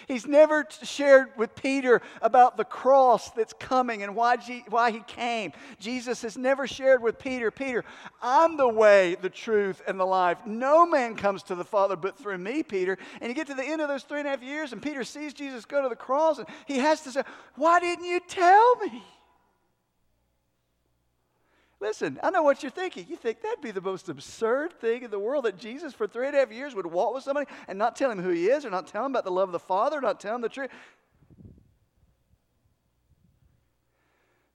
He's 0.08 0.26
never 0.26 0.66
shared 0.82 1.28
with 1.36 1.54
Peter 1.54 2.02
about 2.22 2.56
the 2.56 2.64
cross 2.64 3.30
that's 3.30 3.52
coming 3.52 4.02
and 4.02 4.14
why, 4.14 4.36
G- 4.36 4.64
why 4.68 4.90
he 4.90 5.00
came. 5.06 5.52
Jesus 5.78 6.22
has 6.22 6.36
never 6.36 6.66
shared 6.66 7.02
with 7.02 7.18
Peter, 7.18 7.50
Peter, 7.50 7.84
I'm 8.22 8.56
the 8.56 8.68
way, 8.68 9.16
the 9.20 9.30
truth, 9.30 9.82
and 9.86 9.98
the 9.98 10.04
life. 10.04 10.38
No 10.46 10.86
man 10.86 11.16
comes 11.16 11.42
to 11.44 11.54
the 11.54 11.64
Father 11.64 11.96
but 11.96 12.18
through 12.18 12.38
me, 12.38 12.62
Peter. 12.62 12.98
And 13.20 13.28
you 13.28 13.34
get 13.34 13.46
to 13.48 13.54
the 13.54 13.64
end 13.64 13.80
of 13.80 13.88
those 13.88 14.02
three 14.02 14.20
and 14.20 14.28
a 14.28 14.30
half 14.30 14.42
years, 14.42 14.72
and 14.72 14.82
Peter 14.82 15.04
sees 15.04 15.34
Jesus 15.34 15.64
go 15.64 15.82
to 15.82 15.88
the 15.88 15.96
cross, 15.96 16.38
and 16.38 16.48
he 16.66 16.78
has 16.78 17.02
to 17.02 17.10
say, 17.10 17.22
Why 17.56 17.80
didn't 17.80 18.04
you 18.04 18.20
tell 18.26 18.76
me? 18.76 19.02
Listen, 21.84 22.18
I 22.22 22.30
know 22.30 22.42
what 22.42 22.62
you're 22.62 22.70
thinking. 22.70 23.04
You 23.10 23.16
think 23.16 23.42
that'd 23.42 23.60
be 23.60 23.70
the 23.70 23.78
most 23.82 24.08
absurd 24.08 24.72
thing 24.80 25.02
in 25.02 25.10
the 25.10 25.18
world 25.18 25.44
that 25.44 25.58
Jesus, 25.58 25.92
for 25.92 26.06
three 26.06 26.26
and 26.26 26.34
a 26.34 26.38
half 26.38 26.50
years, 26.50 26.74
would 26.74 26.86
walk 26.86 27.14
with 27.14 27.24
somebody 27.24 27.46
and 27.68 27.78
not 27.78 27.94
tell 27.94 28.10
him 28.10 28.22
who 28.22 28.30
he 28.30 28.46
is, 28.46 28.64
or 28.64 28.70
not 28.70 28.86
tell 28.86 29.04
him 29.04 29.12
about 29.12 29.24
the 29.24 29.30
love 29.30 29.50
of 29.50 29.52
the 29.52 29.58
Father, 29.58 30.00
not 30.00 30.18
tell 30.18 30.34
him 30.34 30.40
the 30.40 30.48
truth. 30.48 30.70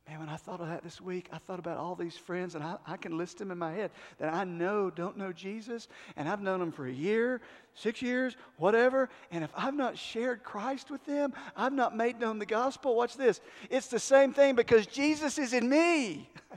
Man, 0.07 0.21
when 0.21 0.29
I 0.29 0.37
thought 0.37 0.59
of 0.59 0.69
that 0.69 0.83
this 0.83 0.99
week, 0.99 1.29
I 1.31 1.37
thought 1.37 1.59
about 1.59 1.77
all 1.77 1.93
these 1.93 2.17
friends, 2.17 2.55
and 2.55 2.63
I, 2.63 2.77
I 2.87 2.97
can 2.97 3.15
list 3.15 3.37
them 3.37 3.51
in 3.51 3.59
my 3.59 3.73
head 3.73 3.91
that 4.17 4.33
I 4.33 4.43
know 4.43 4.89
don't 4.89 5.15
know 5.15 5.31
Jesus, 5.31 5.87
and 6.15 6.27
I've 6.27 6.41
known 6.41 6.59
them 6.59 6.71
for 6.71 6.87
a 6.87 6.91
year, 6.91 7.41
six 7.75 8.01
years, 8.01 8.37
whatever. 8.57 9.07
And 9.29 9.43
if 9.43 9.51
I've 9.55 9.75
not 9.75 9.99
shared 9.99 10.43
Christ 10.43 10.89
with 10.89 11.05
them, 11.05 11.33
I've 11.55 11.73
not 11.73 11.95
made 11.95 12.19
known 12.19 12.39
the 12.39 12.47
gospel. 12.47 12.95
Watch 12.95 13.17
this. 13.17 13.39
It's 13.69 13.85
the 13.85 13.99
same 13.99 14.33
thing 14.33 14.55
because 14.55 14.87
Jesus 14.87 15.37
is 15.37 15.53
in 15.53 15.69
me. 15.69 16.27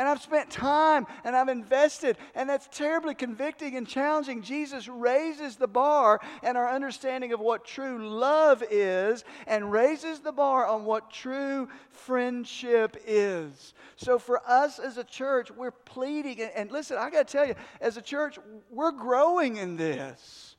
And 0.00 0.08
I've 0.08 0.22
spent 0.22 0.48
time 0.48 1.06
and 1.24 1.36
I've 1.36 1.50
invested, 1.50 2.16
and 2.34 2.48
that's 2.48 2.66
terribly 2.72 3.14
convicting 3.14 3.76
and 3.76 3.86
challenging. 3.86 4.40
Jesus 4.40 4.88
raises 4.88 5.56
the 5.56 5.68
bar 5.68 6.22
and 6.42 6.56
our 6.56 6.72
understanding 6.72 7.34
of 7.34 7.40
what 7.40 7.66
true 7.66 8.08
love 8.08 8.64
is 8.70 9.24
and 9.46 9.70
raises 9.70 10.20
the 10.20 10.32
bar 10.32 10.66
on 10.66 10.86
what 10.86 11.10
true 11.10 11.68
friendship 11.90 12.96
is. 13.06 13.74
So, 13.96 14.18
for 14.18 14.40
us 14.48 14.78
as 14.78 14.96
a 14.96 15.04
church, 15.04 15.50
we're 15.50 15.70
pleading, 15.70 16.40
and, 16.56 16.70
listen, 16.70 16.96
I 16.96 17.10
got 17.10 17.28
to 17.28 17.32
tell 17.32 17.46
you, 17.46 17.54
as 17.82 17.98
a 17.98 18.02
church, 18.02 18.38
we're 18.70 18.92
growing 18.92 19.58
in 19.58 19.76
this. 19.76 20.56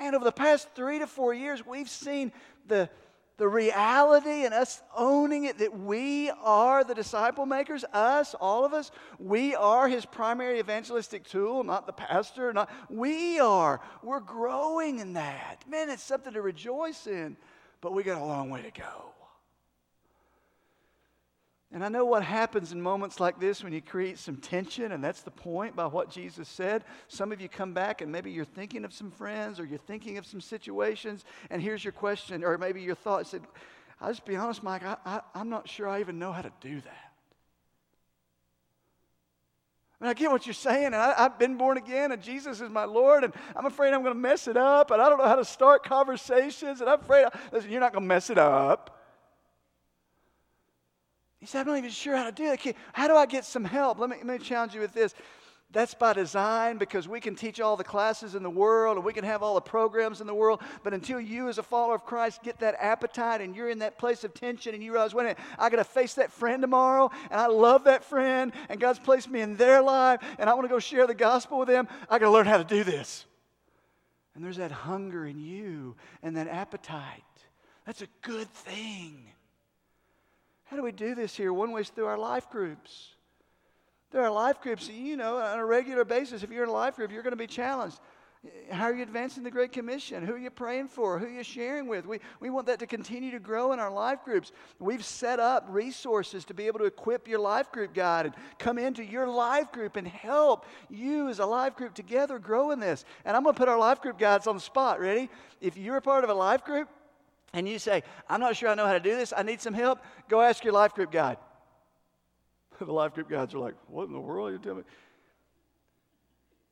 Man, 0.00 0.16
over 0.16 0.24
the 0.24 0.32
past 0.32 0.70
three 0.74 0.98
to 0.98 1.06
four 1.06 1.34
years, 1.34 1.64
we've 1.64 1.88
seen 1.88 2.32
the 2.66 2.90
the 3.36 3.48
reality 3.48 4.44
and 4.44 4.54
us 4.54 4.82
owning 4.96 5.44
it 5.44 5.58
that 5.58 5.76
we 5.76 6.30
are 6.42 6.84
the 6.84 6.94
disciple 6.94 7.46
makers, 7.46 7.84
us, 7.92 8.34
all 8.34 8.64
of 8.64 8.72
us, 8.72 8.90
we 9.18 9.54
are 9.56 9.88
his 9.88 10.04
primary 10.04 10.60
evangelistic 10.60 11.24
tool, 11.24 11.64
not 11.64 11.86
the 11.86 11.92
pastor, 11.92 12.52
not 12.52 12.70
we 12.88 13.40
are. 13.40 13.80
We're 14.02 14.20
growing 14.20 15.00
in 15.00 15.14
that. 15.14 15.64
Man, 15.68 15.90
it's 15.90 16.02
something 16.02 16.32
to 16.34 16.42
rejoice 16.42 17.06
in, 17.06 17.36
but 17.80 17.92
we 17.92 18.04
got 18.04 18.20
a 18.20 18.24
long 18.24 18.50
way 18.50 18.62
to 18.62 18.70
go. 18.70 19.13
And 21.74 21.84
I 21.84 21.88
know 21.88 22.04
what 22.04 22.22
happens 22.22 22.70
in 22.70 22.80
moments 22.80 23.18
like 23.18 23.40
this 23.40 23.64
when 23.64 23.72
you 23.72 23.82
create 23.82 24.20
some 24.20 24.36
tension, 24.36 24.92
and 24.92 25.02
that's 25.02 25.22
the 25.22 25.32
point 25.32 25.74
by 25.74 25.86
what 25.86 26.08
Jesus 26.08 26.48
said. 26.48 26.84
Some 27.08 27.32
of 27.32 27.40
you 27.40 27.48
come 27.48 27.74
back 27.74 28.00
and 28.00 28.12
maybe 28.12 28.30
you're 28.30 28.44
thinking 28.44 28.84
of 28.84 28.92
some 28.94 29.10
friends 29.10 29.58
or 29.58 29.64
you're 29.64 29.76
thinking 29.76 30.16
of 30.16 30.24
some 30.24 30.40
situations, 30.40 31.24
and 31.50 31.60
here's 31.60 31.82
your 31.82 31.92
question, 31.92 32.44
or 32.44 32.56
maybe 32.58 32.80
your 32.80 32.94
thought 32.94 33.26
said, 33.26 33.42
I'll 34.00 34.10
just 34.10 34.24
be 34.24 34.36
honest, 34.36 34.62
Mike, 34.62 34.84
I, 34.84 34.96
I, 35.04 35.20
I'm 35.34 35.48
not 35.48 35.68
sure 35.68 35.88
I 35.88 35.98
even 35.98 36.16
know 36.16 36.30
how 36.30 36.42
to 36.42 36.52
do 36.60 36.80
that. 36.80 37.12
I, 40.00 40.04
mean, 40.04 40.10
I 40.10 40.14
get 40.14 40.30
what 40.30 40.46
you're 40.46 40.54
saying, 40.54 40.86
and 40.86 40.94
I, 40.94 41.14
have 41.14 41.40
been 41.40 41.56
born 41.56 41.76
again, 41.76 42.12
and 42.12 42.22
Jesus 42.22 42.60
is 42.60 42.70
my 42.70 42.84
Lord, 42.84 43.24
and 43.24 43.34
I'm 43.56 43.66
afraid 43.66 43.92
I'm 43.92 44.02
going 44.02 44.14
to 44.14 44.20
mess 44.20 44.46
it 44.46 44.56
up, 44.56 44.92
and 44.92 45.02
I 45.02 45.08
don't 45.08 45.18
know 45.18 45.26
how 45.26 45.34
to 45.34 45.44
start 45.44 45.82
conversations, 45.82 46.80
and 46.80 46.88
I'm 46.88 47.00
afraid, 47.00 47.26
listen, 47.50 47.72
you're 47.72 47.80
not 47.80 47.92
going 47.92 48.04
to 48.04 48.08
mess 48.08 48.30
it 48.30 48.38
up. 48.38 49.00
He 51.44 51.48
said, 51.48 51.60
I'm 51.60 51.66
not 51.66 51.76
even 51.76 51.90
sure 51.90 52.16
how 52.16 52.24
to 52.24 52.32
do 52.32 52.48
that. 52.48 52.74
How 52.94 53.06
do 53.06 53.14
I 53.14 53.26
get 53.26 53.44
some 53.44 53.66
help? 53.66 53.98
Let 53.98 54.08
me, 54.08 54.16
let 54.16 54.26
me 54.26 54.38
challenge 54.38 54.74
you 54.74 54.80
with 54.80 54.94
this. 54.94 55.14
That's 55.70 55.92
by 55.92 56.14
design 56.14 56.78
because 56.78 57.06
we 57.06 57.20
can 57.20 57.36
teach 57.36 57.60
all 57.60 57.76
the 57.76 57.84
classes 57.84 58.34
in 58.34 58.42
the 58.42 58.48
world 58.48 58.96
and 58.96 59.04
we 59.04 59.12
can 59.12 59.24
have 59.24 59.42
all 59.42 59.54
the 59.54 59.60
programs 59.60 60.22
in 60.22 60.26
the 60.26 60.34
world. 60.34 60.62
But 60.82 60.94
until 60.94 61.20
you, 61.20 61.50
as 61.50 61.58
a 61.58 61.62
follower 61.62 61.96
of 61.96 62.06
Christ, 62.06 62.42
get 62.42 62.60
that 62.60 62.76
appetite 62.80 63.42
and 63.42 63.54
you're 63.54 63.68
in 63.68 63.80
that 63.80 63.98
place 63.98 64.24
of 64.24 64.32
tension 64.32 64.72
and 64.72 64.82
you 64.82 64.90
realize, 64.92 65.12
wait 65.12 65.24
a 65.24 65.24
minute, 65.24 65.38
I 65.58 65.68
got 65.68 65.76
to 65.76 65.84
face 65.84 66.14
that 66.14 66.32
friend 66.32 66.62
tomorrow 66.62 67.10
and 67.30 67.38
I 67.38 67.48
love 67.48 67.84
that 67.84 68.04
friend 68.04 68.50
and 68.70 68.80
God's 68.80 68.98
placed 68.98 69.28
me 69.28 69.42
in 69.42 69.56
their 69.56 69.82
life 69.82 70.22
and 70.38 70.48
I 70.48 70.54
want 70.54 70.64
to 70.64 70.72
go 70.72 70.78
share 70.78 71.06
the 71.06 71.14
gospel 71.14 71.58
with 71.58 71.68
them, 71.68 71.88
I 72.08 72.18
got 72.18 72.24
to 72.24 72.30
learn 72.30 72.46
how 72.46 72.56
to 72.56 72.64
do 72.64 72.84
this. 72.84 73.26
And 74.34 74.42
there's 74.42 74.56
that 74.56 74.72
hunger 74.72 75.26
in 75.26 75.38
you 75.38 75.94
and 76.22 76.38
that 76.38 76.48
appetite. 76.48 77.22
That's 77.84 78.00
a 78.00 78.08
good 78.22 78.48
thing. 78.48 79.26
How 80.74 80.78
do 80.78 80.82
we 80.82 80.90
do 80.90 81.14
this 81.14 81.36
here? 81.36 81.52
One 81.52 81.70
way 81.70 81.82
is 81.82 81.88
through 81.90 82.06
our 82.06 82.18
life 82.18 82.50
groups. 82.50 83.10
There 84.10 84.22
are 84.22 84.30
life 84.30 84.60
groups, 84.60 84.88
you 84.88 85.16
know, 85.16 85.36
on 85.36 85.60
a 85.60 85.64
regular 85.64 86.04
basis, 86.04 86.42
if 86.42 86.50
you're 86.50 86.64
in 86.64 86.68
a 86.68 86.72
life 86.72 86.96
group, 86.96 87.12
you're 87.12 87.22
going 87.22 87.30
to 87.30 87.36
be 87.36 87.46
challenged. 87.46 88.00
How 88.72 88.86
are 88.86 88.92
you 88.92 89.04
advancing 89.04 89.44
the 89.44 89.52
Great 89.52 89.70
Commission? 89.70 90.26
Who 90.26 90.32
are 90.32 90.38
you 90.38 90.50
praying 90.50 90.88
for? 90.88 91.20
Who 91.20 91.26
are 91.26 91.30
you 91.30 91.44
sharing 91.44 91.86
with? 91.86 92.06
We, 92.06 92.18
we 92.40 92.50
want 92.50 92.66
that 92.66 92.80
to 92.80 92.88
continue 92.88 93.30
to 93.30 93.38
grow 93.38 93.72
in 93.72 93.78
our 93.78 93.92
life 93.92 94.24
groups. 94.24 94.50
We've 94.80 95.04
set 95.04 95.38
up 95.38 95.64
resources 95.68 96.44
to 96.46 96.54
be 96.54 96.66
able 96.66 96.80
to 96.80 96.86
equip 96.86 97.28
your 97.28 97.38
life 97.38 97.70
group 97.70 97.94
guide 97.94 98.26
and 98.26 98.34
come 98.58 98.76
into 98.76 99.04
your 99.04 99.28
life 99.28 99.70
group 99.70 99.94
and 99.94 100.08
help 100.08 100.66
you 100.90 101.28
as 101.28 101.38
a 101.38 101.46
life 101.46 101.76
group 101.76 101.94
together 101.94 102.40
grow 102.40 102.72
in 102.72 102.80
this. 102.80 103.04
And 103.24 103.36
I'm 103.36 103.44
going 103.44 103.54
to 103.54 103.58
put 103.60 103.68
our 103.68 103.78
life 103.78 104.00
group 104.00 104.18
guides 104.18 104.48
on 104.48 104.56
the 104.56 104.60
spot. 104.60 104.98
Ready? 104.98 105.30
If 105.60 105.76
you're 105.76 105.98
a 105.98 106.02
part 106.02 106.24
of 106.24 106.30
a 106.30 106.34
life 106.34 106.64
group 106.64 106.88
and 107.54 107.66
you 107.66 107.78
say, 107.78 108.02
I'm 108.28 108.40
not 108.40 108.56
sure 108.56 108.68
I 108.68 108.74
know 108.74 108.86
how 108.86 108.92
to 108.92 109.00
do 109.00 109.16
this, 109.16 109.32
I 109.34 109.42
need 109.42 109.62
some 109.62 109.72
help, 109.72 110.00
go 110.28 110.42
ask 110.42 110.62
your 110.62 110.74
life 110.74 110.92
group 110.92 111.10
guide. 111.10 111.38
the 112.80 112.92
life 112.92 113.14
group 113.14 113.30
guides 113.30 113.54
are 113.54 113.58
like, 113.58 113.74
What 113.88 114.08
in 114.08 114.12
the 114.12 114.20
world 114.20 114.50
are 114.50 114.52
you 114.52 114.58
telling 114.58 114.78
me? 114.78 114.84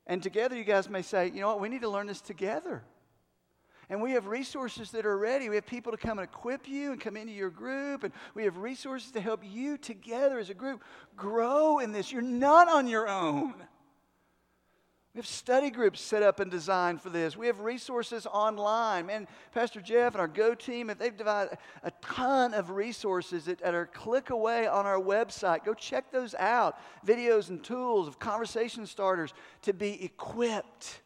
And 0.05 0.21
together, 0.21 0.55
you 0.57 0.65
guys 0.65 0.89
may 0.89 1.01
say, 1.01 1.31
you 1.33 1.39
know 1.39 1.47
what, 1.47 1.61
we 1.61 1.69
need 1.69 1.81
to 1.81 1.89
learn 1.89 2.07
this 2.07 2.19
together. 2.19 2.83
And 3.89 4.01
we 4.01 4.11
have 4.11 4.27
resources 4.27 4.91
that 4.91 5.05
are 5.05 5.17
ready. 5.17 5.49
We 5.49 5.55
have 5.55 5.65
people 5.65 5.93
to 5.93 5.97
come 5.97 6.19
and 6.19 6.27
equip 6.27 6.67
you 6.67 6.91
and 6.91 6.99
come 6.99 7.15
into 7.15 7.31
your 7.31 7.49
group. 7.49 8.03
And 8.03 8.13
we 8.33 8.43
have 8.43 8.57
resources 8.57 9.11
to 9.11 9.21
help 9.21 9.41
you 9.43 9.77
together 9.77 10.39
as 10.39 10.49
a 10.49 10.53
group 10.53 10.83
grow 11.15 11.79
in 11.79 11.93
this. 11.93 12.11
You're 12.11 12.21
not 12.21 12.67
on 12.67 12.87
your 12.87 13.07
own. 13.07 13.53
We 15.13 15.19
have 15.19 15.27
study 15.27 15.69
groups 15.69 16.01
set 16.01 16.23
up 16.23 16.39
and 16.39 16.49
designed 16.49 16.99
for 16.99 17.11
this. 17.11 17.37
We 17.37 17.45
have 17.45 17.59
resources 17.59 18.25
online. 18.25 19.05
Man, 19.05 19.27
Pastor 19.51 19.79
Jeff 19.79 20.13
and 20.13 20.21
our 20.21 20.27
Go 20.27 20.55
team, 20.55 20.91
they've 20.97 21.15
divided 21.15 21.59
a 21.83 21.91
ton 22.01 22.55
of 22.55 22.71
resources 22.71 23.45
that, 23.45 23.59
that 23.59 23.75
are 23.75 23.85
click 23.85 24.31
away 24.31 24.65
on 24.65 24.87
our 24.87 24.99
website. 24.99 25.65
Go 25.65 25.75
check 25.75 26.11
those 26.11 26.33
out. 26.33 26.79
Videos 27.05 27.49
and 27.49 27.63
tools 27.63 28.07
of 28.07 28.17
conversation 28.17 28.87
starters 28.87 29.35
to 29.61 29.71
be 29.71 30.03
equipped 30.03 31.01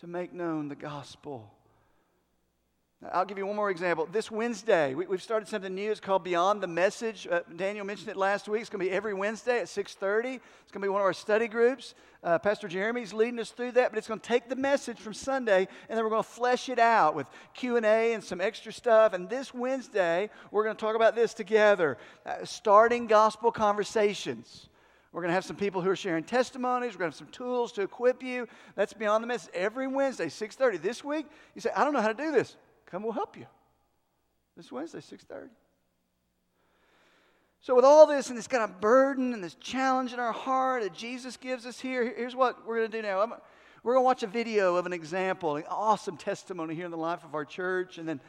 to 0.00 0.06
make 0.06 0.32
known 0.32 0.68
the 0.68 0.74
gospel. 0.74 1.52
I'll 3.10 3.24
give 3.24 3.36
you 3.36 3.46
one 3.46 3.56
more 3.56 3.70
example. 3.70 4.08
This 4.12 4.30
Wednesday, 4.30 4.94
we, 4.94 5.04
have 5.06 5.22
started 5.22 5.48
something 5.48 5.74
new. 5.74 5.90
It's 5.90 5.98
called 5.98 6.22
Beyond 6.22 6.62
the 6.62 6.68
Message. 6.68 7.26
Uh, 7.28 7.40
Daniel 7.56 7.84
mentioned 7.84 8.10
it 8.10 8.16
last 8.16 8.48
week. 8.48 8.60
It's 8.60 8.70
going 8.70 8.78
to 8.78 8.88
be 8.88 8.94
every 8.94 9.12
Wednesday 9.12 9.58
at 9.58 9.66
6.30. 9.66 10.36
It's 10.36 10.70
going 10.70 10.74
to 10.74 10.78
be 10.78 10.88
one 10.88 11.00
of 11.00 11.04
our 11.04 11.12
study 11.12 11.48
groups. 11.48 11.94
Uh, 12.22 12.38
Pastor 12.38 12.68
Jeremy's 12.68 13.12
leading 13.12 13.40
us 13.40 13.50
through 13.50 13.72
that, 13.72 13.90
but 13.90 13.98
it's 13.98 14.06
going 14.06 14.20
to 14.20 14.26
take 14.26 14.48
the 14.48 14.54
message 14.54 15.00
from 15.00 15.14
Sunday, 15.14 15.66
and 15.88 15.98
then 15.98 16.04
we're 16.04 16.10
going 16.10 16.22
to 16.22 16.28
flesh 16.28 16.68
it 16.68 16.78
out 16.78 17.16
with 17.16 17.26
Q&A 17.54 18.14
and 18.14 18.22
some 18.22 18.40
extra 18.40 18.72
stuff. 18.72 19.14
And 19.14 19.28
this 19.28 19.52
Wednesday, 19.52 20.30
we're 20.52 20.62
going 20.62 20.76
to 20.76 20.80
talk 20.80 20.94
about 20.94 21.16
this 21.16 21.34
together, 21.34 21.98
uh, 22.24 22.44
starting 22.44 23.08
gospel 23.08 23.50
conversations. 23.50 24.68
We're 25.10 25.22
going 25.22 25.30
to 25.30 25.34
have 25.34 25.44
some 25.44 25.56
people 25.56 25.82
who 25.82 25.90
are 25.90 25.96
sharing 25.96 26.22
testimonies. 26.22 26.94
We're 26.94 27.00
going 27.00 27.10
to 27.10 27.18
have 27.18 27.26
some 27.26 27.32
tools 27.32 27.72
to 27.72 27.82
equip 27.82 28.22
you. 28.22 28.46
That's 28.76 28.92
Beyond 28.92 29.24
the 29.24 29.28
Message 29.28 29.50
every 29.54 29.88
Wednesday, 29.88 30.26
6.30. 30.26 30.80
This 30.80 31.02
week, 31.02 31.26
you 31.56 31.60
say, 31.60 31.70
I 31.74 31.82
don't 31.82 31.92
know 31.92 32.00
how 32.00 32.06
to 32.06 32.14
do 32.14 32.30
this. 32.30 32.56
Come, 32.92 33.04
we'll 33.04 33.12
help 33.12 33.38
you. 33.38 33.46
This 34.54 34.70
Wednesday, 34.70 35.00
6:30. 35.00 35.48
So, 37.62 37.74
with 37.74 37.86
all 37.86 38.06
this 38.06 38.28
and 38.28 38.36
this 38.36 38.46
kind 38.46 38.62
of 38.62 38.82
burden 38.82 39.32
and 39.32 39.42
this 39.42 39.54
challenge 39.54 40.12
in 40.12 40.20
our 40.20 40.32
heart 40.32 40.82
that 40.82 40.92
Jesus 40.92 41.38
gives 41.38 41.64
us 41.64 41.80
here, 41.80 42.04
here's 42.04 42.36
what 42.36 42.66
we're 42.66 42.76
going 42.76 42.90
to 42.90 42.98
do 42.98 43.02
now. 43.02 43.20
I'm, 43.22 43.32
we're 43.82 43.94
going 43.94 44.02
to 44.02 44.06
watch 44.06 44.22
a 44.22 44.26
video 44.26 44.76
of 44.76 44.84
an 44.84 44.92
example, 44.92 45.56
an 45.56 45.64
awesome 45.70 46.18
testimony 46.18 46.74
here 46.74 46.84
in 46.84 46.90
the 46.90 46.98
life 46.98 47.24
of 47.24 47.34
our 47.34 47.46
church. 47.46 47.96
And 47.96 48.06
then, 48.06 48.20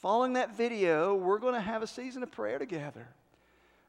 following 0.00 0.32
that 0.32 0.56
video, 0.56 1.14
we're 1.14 1.38
going 1.38 1.54
to 1.54 1.60
have 1.60 1.82
a 1.82 1.86
season 1.86 2.24
of 2.24 2.32
prayer 2.32 2.58
together. 2.58 3.06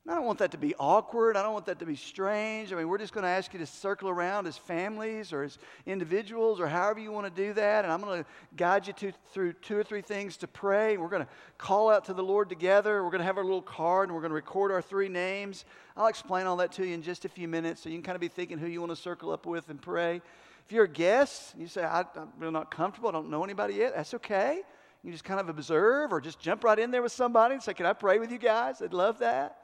I 0.05 0.15
don't 0.15 0.25
want 0.25 0.39
that 0.39 0.51
to 0.51 0.57
be 0.57 0.75
awkward. 0.75 1.37
I 1.37 1.43
don't 1.43 1.53
want 1.53 1.67
that 1.67 1.79
to 1.79 1.85
be 1.85 1.95
strange. 1.95 2.73
I 2.73 2.75
mean, 2.75 2.89
we're 2.89 2.97
just 2.97 3.13
going 3.13 3.23
to 3.23 3.29
ask 3.29 3.53
you 3.53 3.59
to 3.59 3.65
circle 3.65 4.09
around 4.09 4.47
as 4.47 4.57
families 4.57 5.31
or 5.31 5.43
as 5.43 5.57
individuals 5.85 6.59
or 6.59 6.67
however 6.67 6.99
you 6.99 7.09
want 7.09 7.33
to 7.33 7.41
do 7.41 7.53
that. 7.53 7.85
And 7.85 7.93
I'm 7.93 8.01
going 8.01 8.21
to 8.21 8.29
guide 8.57 8.85
you 8.85 8.91
to, 8.93 9.13
through 9.31 9.53
two 9.53 9.77
or 9.77 9.83
three 9.83 10.01
things 10.01 10.35
to 10.37 10.47
pray. 10.47 10.97
We're 10.97 11.07
going 11.07 11.23
to 11.23 11.29
call 11.57 11.89
out 11.89 12.03
to 12.05 12.13
the 12.13 12.23
Lord 12.23 12.49
together. 12.49 13.01
We're 13.01 13.11
going 13.11 13.21
to 13.21 13.25
have 13.25 13.37
our 13.37 13.45
little 13.45 13.61
card 13.61 14.09
and 14.09 14.15
we're 14.15 14.21
going 14.21 14.31
to 14.31 14.35
record 14.35 14.73
our 14.73 14.81
three 14.81 15.07
names. 15.07 15.63
I'll 15.95 16.07
explain 16.07 16.47
all 16.47 16.57
that 16.57 16.73
to 16.73 16.85
you 16.85 16.93
in 16.93 17.01
just 17.01 17.23
a 17.23 17.29
few 17.29 17.47
minutes 17.47 17.81
so 17.81 17.87
you 17.87 17.95
can 17.95 18.03
kind 18.03 18.15
of 18.15 18.21
be 18.21 18.27
thinking 18.27 18.57
who 18.57 18.67
you 18.67 18.81
want 18.81 18.91
to 18.91 18.97
circle 18.97 19.31
up 19.31 19.45
with 19.45 19.69
and 19.69 19.81
pray. 19.81 20.21
If 20.65 20.73
you're 20.73 20.83
a 20.83 20.89
guest, 20.89 21.55
you 21.57 21.67
say, 21.67 21.85
I, 21.85 22.01
am 22.01 22.33
really 22.37 22.51
not 22.51 22.71
comfortable, 22.71 23.07
I 23.07 23.13
don't 23.13 23.29
know 23.29 23.43
anybody 23.43 23.75
yet, 23.75 23.95
that's 23.95 24.13
okay. 24.15 24.63
You 25.01 25.11
just 25.13 25.23
kind 25.23 25.39
of 25.39 25.47
observe 25.47 26.11
or 26.11 26.19
just 26.19 26.39
jump 26.39 26.65
right 26.65 26.79
in 26.79 26.91
there 26.91 27.01
with 27.01 27.11
somebody 27.13 27.53
and 27.53 27.63
say, 27.63 27.73
Can 27.73 27.85
I 27.85 27.93
pray 27.93 28.19
with 28.19 28.31
you 28.31 28.37
guys? 28.37 28.81
I'd 28.81 28.93
love 28.93 29.19
that. 29.19 29.62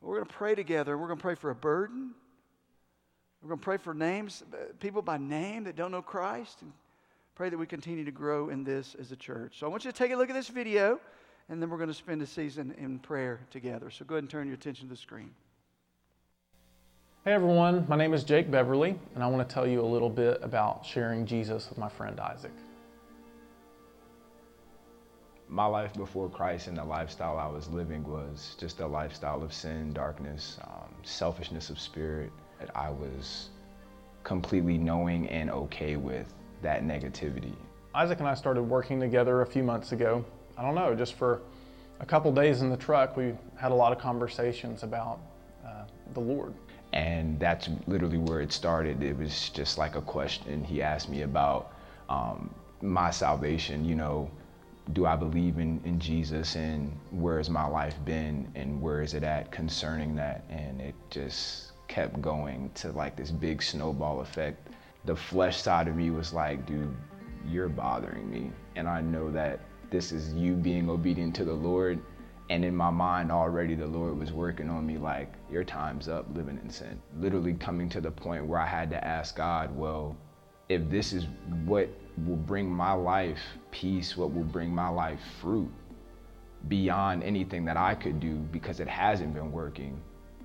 But 0.00 0.08
we're 0.08 0.16
going 0.16 0.28
to 0.28 0.34
pray 0.34 0.54
together. 0.54 0.96
We're 0.96 1.06
going 1.06 1.18
to 1.18 1.22
pray 1.22 1.34
for 1.34 1.50
a 1.50 1.54
burden. 1.54 2.10
We're 3.42 3.48
going 3.48 3.60
to 3.60 3.64
pray 3.64 3.76
for 3.76 3.94
names, 3.94 4.42
uh, 4.52 4.72
people 4.80 5.02
by 5.02 5.18
name 5.18 5.64
that 5.64 5.76
don't 5.76 5.92
know 5.92 6.02
Christ, 6.02 6.62
and 6.62 6.72
pray 7.34 7.48
that 7.50 7.58
we 7.58 7.66
continue 7.66 8.04
to 8.04 8.10
grow 8.10 8.48
in 8.48 8.64
this 8.64 8.96
as 8.98 9.12
a 9.12 9.16
church. 9.16 9.58
So 9.58 9.66
I 9.66 9.70
want 9.70 9.84
you 9.84 9.92
to 9.92 9.96
take 9.96 10.12
a 10.12 10.16
look 10.16 10.28
at 10.28 10.34
this 10.34 10.48
video, 10.48 10.98
and 11.48 11.62
then 11.62 11.70
we're 11.70 11.76
going 11.76 11.88
to 11.88 11.94
spend 11.94 12.20
a 12.22 12.26
season 12.26 12.74
in 12.78 12.98
prayer 12.98 13.40
together. 13.50 13.90
So 13.90 14.04
go 14.04 14.16
ahead 14.16 14.24
and 14.24 14.30
turn 14.30 14.46
your 14.46 14.54
attention 14.54 14.88
to 14.88 14.94
the 14.94 15.00
screen. 15.00 15.30
Hey 17.24 17.32
everyone, 17.32 17.84
my 17.88 17.96
name 17.96 18.14
is 18.14 18.24
Jake 18.24 18.50
Beverly, 18.50 18.98
and 19.14 19.22
I 19.22 19.26
want 19.26 19.46
to 19.46 19.52
tell 19.52 19.66
you 19.66 19.82
a 19.82 19.86
little 19.86 20.10
bit 20.10 20.38
about 20.42 20.84
sharing 20.86 21.26
Jesus 21.26 21.68
with 21.68 21.78
my 21.78 21.88
friend 21.88 22.18
Isaac 22.18 22.52
my 25.48 25.64
life 25.64 25.94
before 25.94 26.28
Christ 26.28 26.68
and 26.68 26.76
the 26.76 26.84
lifestyle 26.84 27.38
I 27.38 27.46
was 27.46 27.68
living 27.68 28.04
was 28.04 28.54
just 28.60 28.80
a 28.80 28.86
lifestyle 28.86 29.42
of 29.42 29.52
sin, 29.52 29.92
darkness, 29.92 30.58
um, 30.64 30.94
selfishness 31.02 31.70
of 31.70 31.80
spirit. 31.80 32.30
I 32.74 32.90
was 32.90 33.48
completely 34.24 34.76
knowing 34.76 35.28
and 35.28 35.50
okay 35.50 35.96
with 35.96 36.26
that 36.60 36.82
negativity. 36.84 37.54
Isaac 37.94 38.18
and 38.18 38.28
I 38.28 38.34
started 38.34 38.62
working 38.62 39.00
together 39.00 39.40
a 39.40 39.46
few 39.46 39.62
months 39.62 39.92
ago. 39.92 40.24
I 40.56 40.62
don't 40.62 40.74
know, 40.74 40.94
just 40.94 41.14
for 41.14 41.40
a 42.00 42.06
couple 42.06 42.30
days 42.32 42.60
in 42.60 42.68
the 42.68 42.76
truck, 42.76 43.16
we 43.16 43.34
had 43.56 43.72
a 43.72 43.74
lot 43.74 43.92
of 43.92 43.98
conversations 43.98 44.82
about 44.82 45.18
uh, 45.66 45.84
the 46.12 46.20
Lord. 46.20 46.52
And 46.92 47.38
that's 47.40 47.68
literally 47.86 48.18
where 48.18 48.40
it 48.40 48.52
started. 48.52 49.02
It 49.02 49.16
was 49.16 49.50
just 49.50 49.78
like 49.78 49.96
a 49.96 50.00
question 50.02 50.62
he 50.62 50.82
asked 50.82 51.08
me 51.08 51.22
about 51.22 51.72
um, 52.08 52.54
my 52.82 53.10
salvation, 53.10 53.84
you 53.84 53.94
know, 53.94 54.30
do 54.92 55.06
I 55.06 55.16
believe 55.16 55.58
in, 55.58 55.80
in 55.84 55.98
Jesus 55.98 56.56
and 56.56 56.96
where 57.10 57.38
has 57.38 57.50
my 57.50 57.66
life 57.66 57.96
been 58.04 58.50
and 58.54 58.80
where 58.80 59.02
is 59.02 59.14
it 59.14 59.22
at 59.22 59.52
concerning 59.52 60.14
that? 60.16 60.44
And 60.48 60.80
it 60.80 60.94
just 61.10 61.72
kept 61.88 62.20
going 62.20 62.70
to 62.76 62.92
like 62.92 63.16
this 63.16 63.30
big 63.30 63.62
snowball 63.62 64.20
effect. 64.20 64.68
The 65.04 65.16
flesh 65.16 65.60
side 65.60 65.88
of 65.88 65.96
me 65.96 66.10
was 66.10 66.32
like, 66.32 66.66
dude, 66.66 66.94
you're 67.46 67.68
bothering 67.68 68.30
me. 68.30 68.50
And 68.76 68.88
I 68.88 69.00
know 69.00 69.30
that 69.30 69.60
this 69.90 70.12
is 70.12 70.34
you 70.34 70.54
being 70.54 70.88
obedient 70.88 71.34
to 71.36 71.44
the 71.44 71.54
Lord. 71.54 71.98
And 72.50 72.64
in 72.64 72.74
my 72.74 72.90
mind, 72.90 73.30
already 73.30 73.74
the 73.74 73.86
Lord 73.86 74.18
was 74.18 74.32
working 74.32 74.70
on 74.70 74.86
me 74.86 74.96
like, 74.96 75.32
your 75.50 75.64
time's 75.64 76.08
up 76.08 76.26
living 76.34 76.58
in 76.62 76.70
sin. 76.70 77.00
Literally 77.18 77.54
coming 77.54 77.88
to 77.90 78.00
the 78.00 78.10
point 78.10 78.46
where 78.46 78.58
I 78.58 78.66
had 78.66 78.90
to 78.90 79.04
ask 79.04 79.36
God, 79.36 79.74
well, 79.76 80.16
if 80.68 80.88
this 80.88 81.12
is 81.12 81.26
what 81.64 81.88
will 82.26 82.36
bring 82.36 82.70
my 82.70 82.92
life 82.92 83.40
peace, 83.70 84.16
what 84.16 84.32
will 84.32 84.44
bring 84.44 84.74
my 84.74 84.88
life 84.88 85.20
fruit 85.40 85.70
beyond 86.66 87.22
anything 87.22 87.64
that 87.64 87.76
I 87.76 87.94
could 87.94 88.18
do 88.18 88.34
because 88.34 88.80
it 88.80 88.88
hasn't 88.88 89.34
been 89.34 89.52
working, 89.52 90.00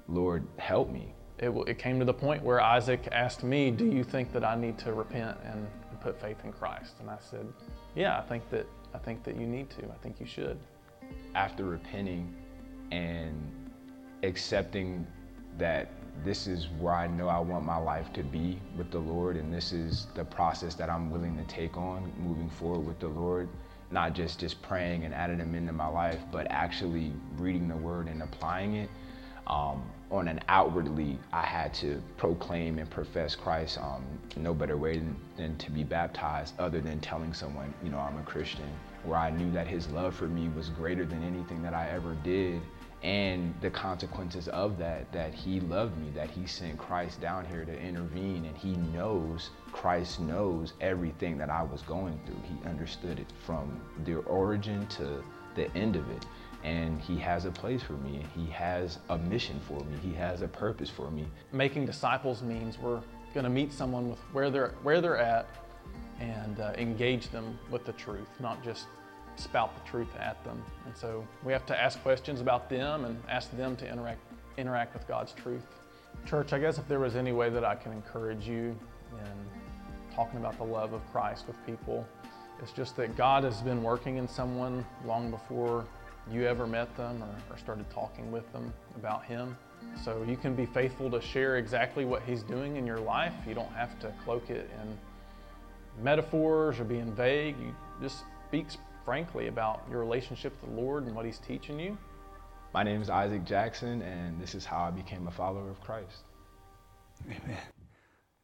Lord, 0.08 0.46
help 0.58 0.92
me. 0.92 1.14
It, 1.40 1.50
it 1.68 1.80
came 1.80 2.00
to 2.00 2.06
the 2.06 2.14
point 2.14 2.44
where 2.44 2.62
Isaac 2.62 3.08
asked 3.12 3.44
me, 3.44 3.72
Do 3.72 3.86
you 3.86 4.04
think 4.04 4.32
that 4.34 4.44
I 4.44 4.56
need 4.56 4.78
to 4.80 4.94
repent 4.94 5.38
and, 5.44 5.68
and 5.90 6.00
put 6.00 6.22
faith 6.22 6.38
in 6.44 6.54
Christ? 6.54 6.96
And 7.00 7.10
I 7.10 7.18
said, 7.20 7.48
Yeah, 7.96 8.18
I 8.18 8.22
think 8.22 8.50
that 8.52 8.68
I 8.94 9.00
think 9.00 9.24
that 9.24 9.36
you 9.36 9.48
need 9.48 9.70
to. 9.72 9.86
I 9.86 9.98
think 10.02 10.20
you 10.20 10.28
should. 10.28 10.60
After 11.34 11.66
repenting 11.66 12.34
and 12.92 13.34
accepting 14.22 15.08
that 15.58 15.92
this 16.24 16.48
is 16.48 16.68
where 16.80 16.94
I 16.94 17.08
know 17.08 17.28
I 17.28 17.40
want 17.40 17.66
my 17.66 17.78
life 17.78 18.14
to 18.14 18.24
be 18.24 18.60
with 18.78 18.92
the 18.92 19.00
Lord, 19.00 19.36
and 19.36 19.54
this 19.54 19.74
is 19.74 20.08
the 20.16 20.24
process 20.24 20.76
that 20.76 20.90
I'm 20.90 21.12
willing 21.12 21.38
to 21.38 21.44
take 21.46 21.76
on 21.76 22.12
moving 22.18 22.50
forward 22.50 22.86
with 22.86 23.00
the 23.00 23.08
Lord. 23.08 23.50
Not 23.92 24.14
just 24.14 24.40
just 24.40 24.62
praying 24.62 25.04
and 25.04 25.14
adding 25.14 25.40
Him 25.40 25.54
into 25.54 25.74
my 25.74 25.88
life, 25.88 26.20
but 26.32 26.48
actually 26.50 27.12
reading 27.38 27.68
the 27.68 27.76
Word 27.76 28.08
and 28.08 28.24
applying 28.24 28.76
it. 28.76 28.90
Um, 29.48 29.84
on 30.10 30.28
an 30.28 30.40
outwardly, 30.48 31.20
I 31.34 31.42
had 31.42 31.74
to 31.76 32.02
proclaim 32.18 32.80
and 32.80 32.90
profess 32.90 33.36
Christ. 33.36 33.78
Um, 33.80 34.04
no 34.38 34.54
better 34.54 34.78
way 34.78 34.98
than, 34.98 35.16
than 35.38 35.58
to 35.58 35.72
be 35.72 35.84
baptized, 35.84 36.54
other 36.60 36.80
than 36.80 37.00
telling 37.02 37.34
someone, 37.34 37.74
you 37.84 37.90
know, 37.90 38.00
I'm 38.00 38.18
a 38.18 38.24
Christian. 38.24 38.70
Where 39.04 39.18
I 39.18 39.32
knew 39.32 39.52
that 39.52 39.68
His 39.68 39.90
love 39.90 40.16
for 40.16 40.28
me 40.28 40.50
was 40.56 40.70
greater 40.70 41.06
than 41.06 41.24
anything 41.24 41.62
that 41.64 41.74
I 41.74 41.90
ever 41.90 42.16
did, 42.24 42.62
and 43.04 43.54
the 43.62 43.70
consequences 43.70 44.48
of 44.50 44.78
that 44.78 45.12
that 45.12 45.34
he 45.34 45.60
loved 45.60 45.98
me 46.00 46.10
that 46.16 46.30
he 46.30 46.48
sent 46.48 46.78
christ 46.78 47.20
down 47.20 47.46
here 47.46 47.66
to 47.66 47.78
intervene 47.80 48.46
and 48.46 48.58
he 48.58 48.72
knows 48.98 49.50
christ 49.74 50.22
knows 50.22 50.74
everything 50.80 51.38
that 51.38 51.50
i 51.50 51.62
was 51.62 51.82
going 51.82 52.20
through. 52.26 52.42
He 52.44 52.68
understood 52.68 53.20
it 53.20 53.28
from 53.46 53.80
the 54.06 54.16
origin 54.16 54.88
to 54.88 55.24
the 55.56 55.74
end 55.76 55.96
of 55.96 56.10
it. 56.10 56.26
And 56.64 57.02
he 57.02 57.18
has 57.18 57.46
a 57.46 57.52
place 57.52 57.84
for 57.84 57.94
me. 57.94 58.24
He 58.36 58.50
has 58.52 59.00
a 59.10 59.18
mission 59.18 59.60
for 59.68 59.80
me. 59.82 59.98
He 60.02 60.14
has 60.14 60.42
a 60.42 60.48
purpose 60.48 60.90
for 60.90 61.12
me. 61.12 61.28
Making 61.52 61.86
disciples 61.86 62.42
means 62.42 62.80
we're 62.80 63.02
going 63.34 63.44
to 63.44 63.50
meet 63.50 63.74
someone 63.74 64.10
with 64.10 64.20
where 64.32 64.50
they're 64.50 64.74
where 64.84 65.02
they're 65.02 65.18
at 65.18 65.48
and 66.20 66.60
uh, 66.60 66.72
engage 66.78 67.30
them 67.30 67.58
with 67.72 67.84
the 67.86 67.92
truth 67.94 68.30
not 68.40 68.64
just 68.64 68.86
spout 69.40 69.74
the 69.76 69.90
truth 69.90 70.16
at 70.20 70.42
them 70.44 70.62
and 70.86 70.96
so 70.96 71.26
we 71.44 71.52
have 71.52 71.66
to 71.66 71.80
ask 71.80 72.02
questions 72.02 72.42
about 72.42 72.70
them 72.70 73.06
and 73.06 73.22
ask 73.30 73.56
them 73.58 73.76
to 73.76 73.90
interact 73.90 74.20
interact 74.58 74.94
with 74.94 75.08
god's 75.08 75.34
truth 75.34 75.66
church 76.26 76.54
i 76.54 76.60
guess 76.60 76.78
if 76.78 76.88
there 76.88 77.00
was 77.00 77.16
any 77.16 77.32
way 77.32 77.50
that 77.50 77.64
i 77.64 77.76
can 77.76 77.92
encourage 77.92 78.48
you 78.48 78.76
in 79.12 80.16
talking 80.16 80.40
about 80.40 80.58
the 80.58 80.64
love 80.64 80.94
of 80.94 81.02
christ 81.12 81.48
with 81.48 81.66
people 81.66 82.08
it's 82.62 82.72
just 82.72 82.96
that 82.96 83.16
god 83.18 83.44
has 83.44 83.62
been 83.62 83.82
working 83.82 84.18
in 84.18 84.28
someone 84.28 84.86
long 85.06 85.32
before 85.32 85.86
you 86.32 86.46
ever 86.46 86.66
met 86.66 86.96
them 86.96 87.22
or, 87.22 87.54
or, 87.54 87.58
started 87.58 87.90
talking 87.90 88.32
with 88.32 88.50
them 88.54 88.74
about 88.96 89.26
Him. 89.26 89.58
So 90.04 90.24
you 90.28 90.38
can 90.38 90.56
be 90.56 90.66
faithful 90.66 91.12
to 91.12 91.20
share 91.20 91.58
exactly 91.58 92.06
what 92.06 92.24
He's 92.24 92.44
doing 92.44 92.78
in 92.78 92.88
your 92.88 93.00
life. 93.00 93.34
You 93.48 93.54
don't 93.54 93.72
have 93.74 94.00
to 94.00 94.14
cloak 94.24 94.50
it 94.50 94.70
in 94.82 96.04
metaphors 96.04 96.80
or 96.80 96.86
being 96.86 97.12
vague. 97.14 97.56
You 97.60 97.76
just 98.02 98.24
speak 98.48 98.68
frankly 99.06 99.48
about 99.48 99.84
your 99.90 100.00
relationship 100.00 100.54
with 100.62 100.70
the 100.70 100.82
Lord 100.82 101.06
and 101.06 101.16
what 101.16 101.26
He's 101.26 101.40
teaching 101.40 101.80
you. 101.80 101.98
My 102.74 102.84
name 102.84 103.02
is 103.02 103.10
Isaac 103.10 103.44
Jackson, 103.46 104.02
and 104.02 104.42
this 104.42 104.56
is 104.56 104.66
how 104.66 104.84
I 104.84 104.92
became 104.92 105.28
a 105.28 105.32
follower 105.32 105.70
of 105.70 105.80
Christ. 105.82 106.24
Amen. 107.26 107.42
Isn't 107.46 107.60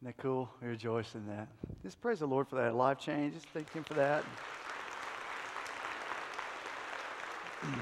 that 0.04 0.16
cool? 0.18 0.48
We 0.62 0.68
rejoice 0.68 1.14
in 1.14 1.26
that. 1.26 1.48
Just 1.82 2.00
praise 2.00 2.20
the 2.20 2.26
Lord 2.26 2.48
for 2.48 2.56
that 2.56 2.74
life 2.74 2.98
change. 2.98 3.34
Just 3.34 3.48
thank 3.48 3.72
Him 3.72 3.84
for 3.84 3.94
that. 3.94 4.24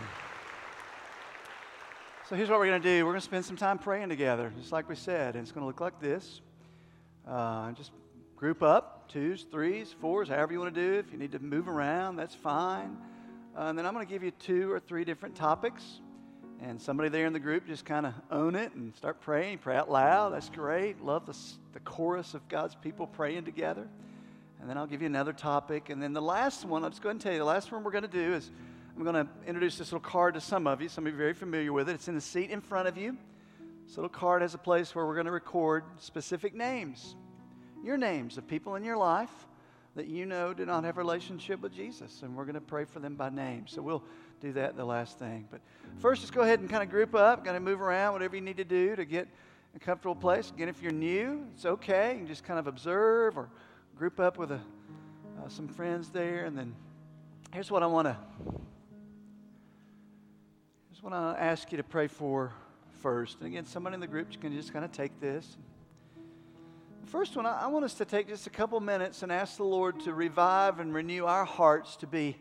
So 2.28 2.36
here's 2.36 2.50
what 2.50 2.58
we're 2.58 2.66
going 2.66 2.82
to 2.82 2.86
do. 2.96 3.06
We're 3.06 3.12
going 3.12 3.22
to 3.22 3.24
spend 3.24 3.46
some 3.46 3.56
time 3.56 3.78
praying 3.78 4.10
together, 4.10 4.52
just 4.58 4.70
like 4.70 4.86
we 4.86 4.96
said. 4.96 5.34
And 5.34 5.42
it's 5.42 5.50
going 5.50 5.62
to 5.62 5.66
look 5.66 5.80
like 5.80 5.98
this. 5.98 6.42
Uh, 7.26 7.72
just 7.72 7.90
group 8.38 8.62
up, 8.62 9.09
twos, 9.09 9.46
threes, 9.51 9.92
fours, 10.01 10.29
however 10.29 10.53
you 10.53 10.61
want 10.61 10.72
to 10.72 10.81
do. 10.81 10.94
If 11.01 11.11
you 11.11 11.18
need 11.18 11.33
to 11.33 11.40
move 11.40 11.68
around, 11.68 12.14
that's 12.14 12.37
fine. 12.37 12.96
Uh, 13.57 13.62
and 13.62 13.77
then 13.77 13.85
I'm 13.85 13.92
going 13.92 14.07
to 14.07 14.11
give 14.12 14.22
you 14.22 14.31
two 14.31 14.70
or 14.70 14.79
three 14.79 15.05
different 15.05 15.35
topics. 15.35 15.83
And 16.61 16.81
somebody 16.81 17.09
there 17.09 17.27
in 17.27 17.33
the 17.33 17.40
group 17.40 17.66
just 17.66 17.85
kind 17.85 18.07
of 18.07 18.14
own 18.31 18.55
it 18.55 18.72
and 18.74 18.94
start 18.94 19.20
praying. 19.20 19.59
Pray 19.59 19.77
out 19.77 19.90
loud. 19.90 20.33
That's 20.33 20.51
great. 20.51 21.05
Love 21.05 21.27
the, 21.27 21.37
the 21.72 21.81
chorus 21.81 22.35
of 22.35 22.48
God's 22.48 22.77
people 22.77 23.09
praying 23.09 23.44
together. 23.44 23.88
And 24.61 24.70
then 24.70 24.79
I'll 24.79 24.87
give 24.87 25.03
you 25.03 25.07
another 25.07 25.33
topic. 25.33 25.90
And 25.90 26.01
then 26.01 26.12
the 26.12 26.22
last 26.22 26.64
one, 26.64 26.85
I'll 26.85 26.90
just 26.90 27.03
go 27.03 27.09
ahead 27.09 27.16
and 27.16 27.20
tell 27.20 27.33
you 27.33 27.38
the 27.38 27.44
last 27.44 27.72
one 27.72 27.83
we're 27.83 27.90
going 27.90 28.03
to 28.03 28.09
do 28.09 28.35
is 28.35 28.53
I'm 28.96 29.03
going 29.03 29.27
to 29.27 29.29
introduce 29.48 29.79
this 29.79 29.90
little 29.90 30.09
card 30.09 30.35
to 30.35 30.40
some 30.40 30.68
of 30.68 30.81
you. 30.81 30.88
Some 30.88 31.07
of 31.07 31.12
you 31.12 31.16
are 31.16 31.18
very 31.18 31.35
familiar 31.35 31.72
with 31.72 31.88
it. 31.88 31.94
It's 31.94 32.07
in 32.07 32.14
the 32.14 32.20
seat 32.20 32.51
in 32.51 32.61
front 32.61 32.87
of 32.87 32.96
you. 32.96 33.16
This 33.87 33.96
little 33.96 34.09
card 34.09 34.42
has 34.42 34.55
a 34.55 34.59
place 34.59 34.94
where 34.94 35.07
we're 35.07 35.14
going 35.14 35.27
to 35.27 35.33
record 35.33 35.83
specific 35.98 36.55
names, 36.55 37.16
your 37.84 37.96
names 37.96 38.38
of 38.38 38.46
people 38.46 38.76
in 38.76 38.84
your 38.84 38.96
life 38.96 39.46
that 39.94 40.06
you 40.06 40.26
know 40.26 40.54
do 40.54 40.64
not 40.64 40.84
have 40.84 40.96
a 40.96 41.00
relationship 41.00 41.60
with 41.60 41.74
Jesus. 41.74 42.22
And 42.22 42.36
we're 42.36 42.44
going 42.44 42.54
to 42.54 42.60
pray 42.60 42.84
for 42.84 43.00
them 43.00 43.14
by 43.14 43.30
name. 43.30 43.66
So 43.66 43.82
we'll 43.82 44.04
do 44.40 44.52
that 44.52 44.76
the 44.76 44.84
last 44.84 45.18
thing. 45.18 45.48
But 45.50 45.60
first, 45.98 46.20
just 46.20 46.32
go 46.32 46.42
ahead 46.42 46.60
and 46.60 46.70
kind 46.70 46.82
of 46.82 46.90
group 46.90 47.14
up, 47.14 47.44
kind 47.44 47.56
of 47.56 47.62
move 47.62 47.80
around, 47.80 48.12
whatever 48.12 48.36
you 48.36 48.42
need 48.42 48.58
to 48.58 48.64
do 48.64 48.94
to 48.94 49.04
get 49.04 49.28
a 49.74 49.78
comfortable 49.78 50.14
place. 50.14 50.50
Again, 50.50 50.68
if 50.68 50.82
you're 50.82 50.92
new, 50.92 51.46
it's 51.54 51.64
okay. 51.64 52.12
You 52.12 52.18
can 52.18 52.26
just 52.26 52.44
kind 52.44 52.58
of 52.58 52.66
observe 52.66 53.36
or 53.36 53.48
group 53.96 54.20
up 54.20 54.38
with 54.38 54.52
a, 54.52 54.60
uh, 55.40 55.48
some 55.48 55.68
friends 55.68 56.10
there. 56.10 56.44
And 56.44 56.56
then 56.56 56.74
here's 57.52 57.70
what 57.70 57.82
I 57.82 57.86
want 57.86 58.06
to 58.06 58.16
just 60.98 61.08
want 61.08 61.36
to 61.36 61.40
ask 61.40 61.70
you 61.70 61.76
to 61.76 61.84
pray 61.84 62.08
for 62.08 62.52
first. 63.02 63.38
And 63.38 63.46
again, 63.46 63.64
somebody 63.64 63.94
in 63.94 64.00
the 64.00 64.08
group 64.08 64.28
can 64.40 64.52
just 64.52 64.72
kind 64.72 64.84
of 64.84 64.90
take 64.90 65.20
this. 65.20 65.56
The 65.56 65.62
first 67.08 67.36
one, 67.36 67.46
I 67.46 67.68
want 67.68 67.86
us 67.86 67.94
to 67.94 68.04
take 68.04 68.28
just 68.28 68.46
a 68.46 68.50
couple 68.50 68.78
minutes 68.80 69.22
and 69.22 69.32
ask 69.32 69.56
the 69.56 69.64
Lord 69.64 69.98
to 70.00 70.12
revive 70.12 70.78
and 70.78 70.92
renew 70.92 71.24
our 71.24 71.46
hearts 71.46 71.96
to 71.96 72.06
be 72.06 72.36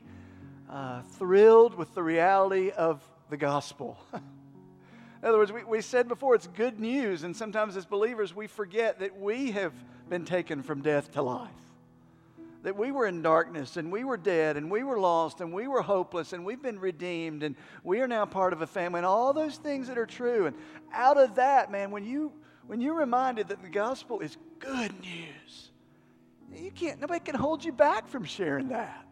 uh, 0.69 1.03
thrilled 1.03 1.75
with 1.75 1.93
the 1.95 2.03
reality 2.03 2.71
of 2.71 3.01
the 3.29 3.37
gospel. 3.37 3.97
in 4.13 4.19
other 5.23 5.37
words, 5.37 5.53
we, 5.53 5.63
we 5.63 5.81
said 5.81 6.09
before 6.09 6.35
it's 6.35 6.47
good 6.47 6.81
news, 6.81 7.23
and 7.23 7.33
sometimes 7.33 7.77
as 7.77 7.85
believers 7.85 8.35
we 8.35 8.45
forget 8.45 8.99
that 8.99 9.17
we 9.17 9.51
have 9.51 9.71
been 10.09 10.25
taken 10.25 10.61
from 10.61 10.81
death 10.81 11.13
to 11.13 11.21
life 11.21 11.49
that 12.63 12.75
we 12.75 12.91
were 12.91 13.05
in 13.05 13.21
darkness 13.21 13.77
and 13.77 13.89
we 13.89 14.03
were 14.03 14.17
dead 14.17 14.57
and 14.57 14.69
we 14.69 14.83
were 14.83 14.99
lost 14.99 15.39
and 15.39 15.53
we 15.53 15.69
were 15.69 15.81
hopeless 15.81 16.33
and 16.33 16.43
we've 16.43 16.61
been 16.61 16.79
redeemed 16.79 17.43
and 17.43 17.55
we 17.83 18.01
are 18.01 18.07
now 18.07 18.25
part 18.25 18.51
of 18.51 18.61
a 18.61 18.67
family 18.67 18.97
and 18.97 19.05
all 19.05 19.31
those 19.31 19.55
things 19.55 19.87
that 19.87 19.97
are 19.97 20.07
true. 20.07 20.47
And 20.47 20.55
out 20.91 21.17
of 21.17 21.35
that, 21.35 21.71
man, 21.71 21.91
when 21.91 22.03
you 22.03 22.33
when 22.67 22.81
you're 22.81 22.95
reminded 22.95 23.47
that 23.49 23.61
the 23.61 23.69
gospel 23.69 24.19
is 24.19 24.37
good 24.59 24.91
news, 25.01 25.71
you 26.53 26.71
can't 26.71 26.99
nobody 26.99 27.19
can 27.19 27.35
hold 27.35 27.63
you 27.63 27.71
back 27.71 28.07
from 28.07 28.23
sharing 28.23 28.69
that. 28.69 29.05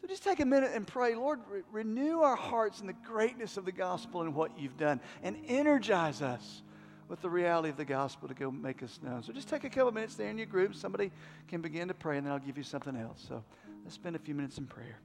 So 0.00 0.08
just 0.08 0.24
take 0.24 0.40
a 0.40 0.46
minute 0.46 0.70
and 0.74 0.86
pray, 0.86 1.14
Lord, 1.14 1.40
re- 1.48 1.62
renew 1.70 2.20
our 2.20 2.36
hearts 2.36 2.80
in 2.80 2.86
the 2.86 2.94
greatness 2.94 3.56
of 3.58 3.66
the 3.66 3.72
gospel 3.72 4.22
and 4.22 4.34
what 4.34 4.58
you've 4.58 4.78
done 4.78 5.00
and 5.22 5.36
energize 5.46 6.22
us 6.22 6.62
with 7.08 7.20
the 7.20 7.28
reality 7.28 7.68
of 7.68 7.76
the 7.76 7.84
gospel 7.84 8.28
to 8.28 8.34
go 8.34 8.50
make 8.50 8.82
us 8.82 8.98
known. 9.02 9.22
So 9.22 9.32
just 9.32 9.48
take 9.48 9.64
a 9.64 9.68
couple 9.68 9.92
minutes 9.92 10.14
there 10.14 10.30
in 10.30 10.38
your 10.38 10.46
group. 10.46 10.74
Somebody 10.74 11.10
can 11.48 11.60
begin 11.60 11.88
to 11.88 11.94
pray, 11.94 12.16
and 12.16 12.26
then 12.26 12.32
I'll 12.32 12.38
give 12.38 12.56
you 12.56 12.62
something 12.62 12.96
else. 12.96 13.22
So 13.28 13.44
let's 13.82 13.94
spend 13.94 14.16
a 14.16 14.18
few 14.18 14.34
minutes 14.34 14.58
in 14.58 14.66
prayer. 14.66 15.00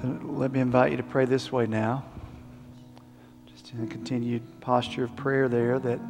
So 0.00 0.18
let 0.24 0.50
me 0.52 0.60
invite 0.60 0.92
you 0.92 0.96
to 0.96 1.02
pray 1.02 1.26
this 1.26 1.52
way 1.52 1.66
now. 1.66 2.04
Just 3.46 3.72
in 3.74 3.84
a 3.84 3.86
continued 3.86 4.42
posture 4.62 5.04
of 5.04 5.14
prayer 5.14 5.46
there 5.46 5.78
that 5.78 6.00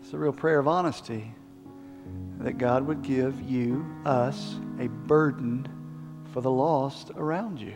it's 0.00 0.12
a 0.12 0.18
real 0.18 0.32
prayer 0.32 0.60
of 0.60 0.68
honesty 0.68 1.34
that 2.38 2.58
God 2.58 2.86
would 2.86 3.02
give 3.02 3.40
you, 3.40 3.84
us, 4.04 4.54
a 4.78 4.86
burden 4.86 5.68
for 6.32 6.40
the 6.40 6.50
lost 6.50 7.10
around 7.16 7.60
you. 7.60 7.74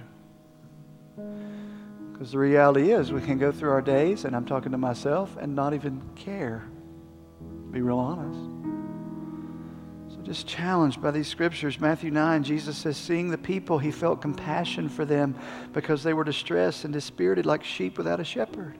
Because 2.13 2.31
the 2.33 2.39
reality 2.39 2.93
is, 2.93 3.13
we 3.13 3.21
can 3.21 3.39
go 3.39 3.51
through 3.51 3.71
our 3.71 3.83
days, 3.83 4.25
and 4.25 4.37
I'm 4.37 4.47
talking 4.47 4.73
to 4.73 4.79
myself, 4.79 5.37
and 5.41 5.57
not 5.57 5.75
even 5.75 6.03
care. 6.15 6.65
Be 7.71 7.81
real 7.81 7.99
honest. 7.99 8.56
Just 10.27 10.49
challenged 10.49 11.01
by 11.01 11.13
these 11.13 11.29
scriptures. 11.29 11.79
Matthew 11.79 12.11
9, 12.11 12.43
Jesus 12.43 12.77
says, 12.77 12.97
Seeing 12.97 13.31
the 13.31 13.39
people, 13.39 13.79
he 13.79 13.93
felt 13.93 14.21
compassion 14.21 14.89
for 14.89 15.05
them 15.05 15.37
because 15.73 16.03
they 16.03 16.15
were 16.15 16.25
distressed 16.25 16.83
and 16.85 16.93
dispirited 16.93 17.47
like 17.47 17.63
sheep 17.63 17.97
without 17.97 18.19
a 18.19 18.25
shepherd. 18.25 18.77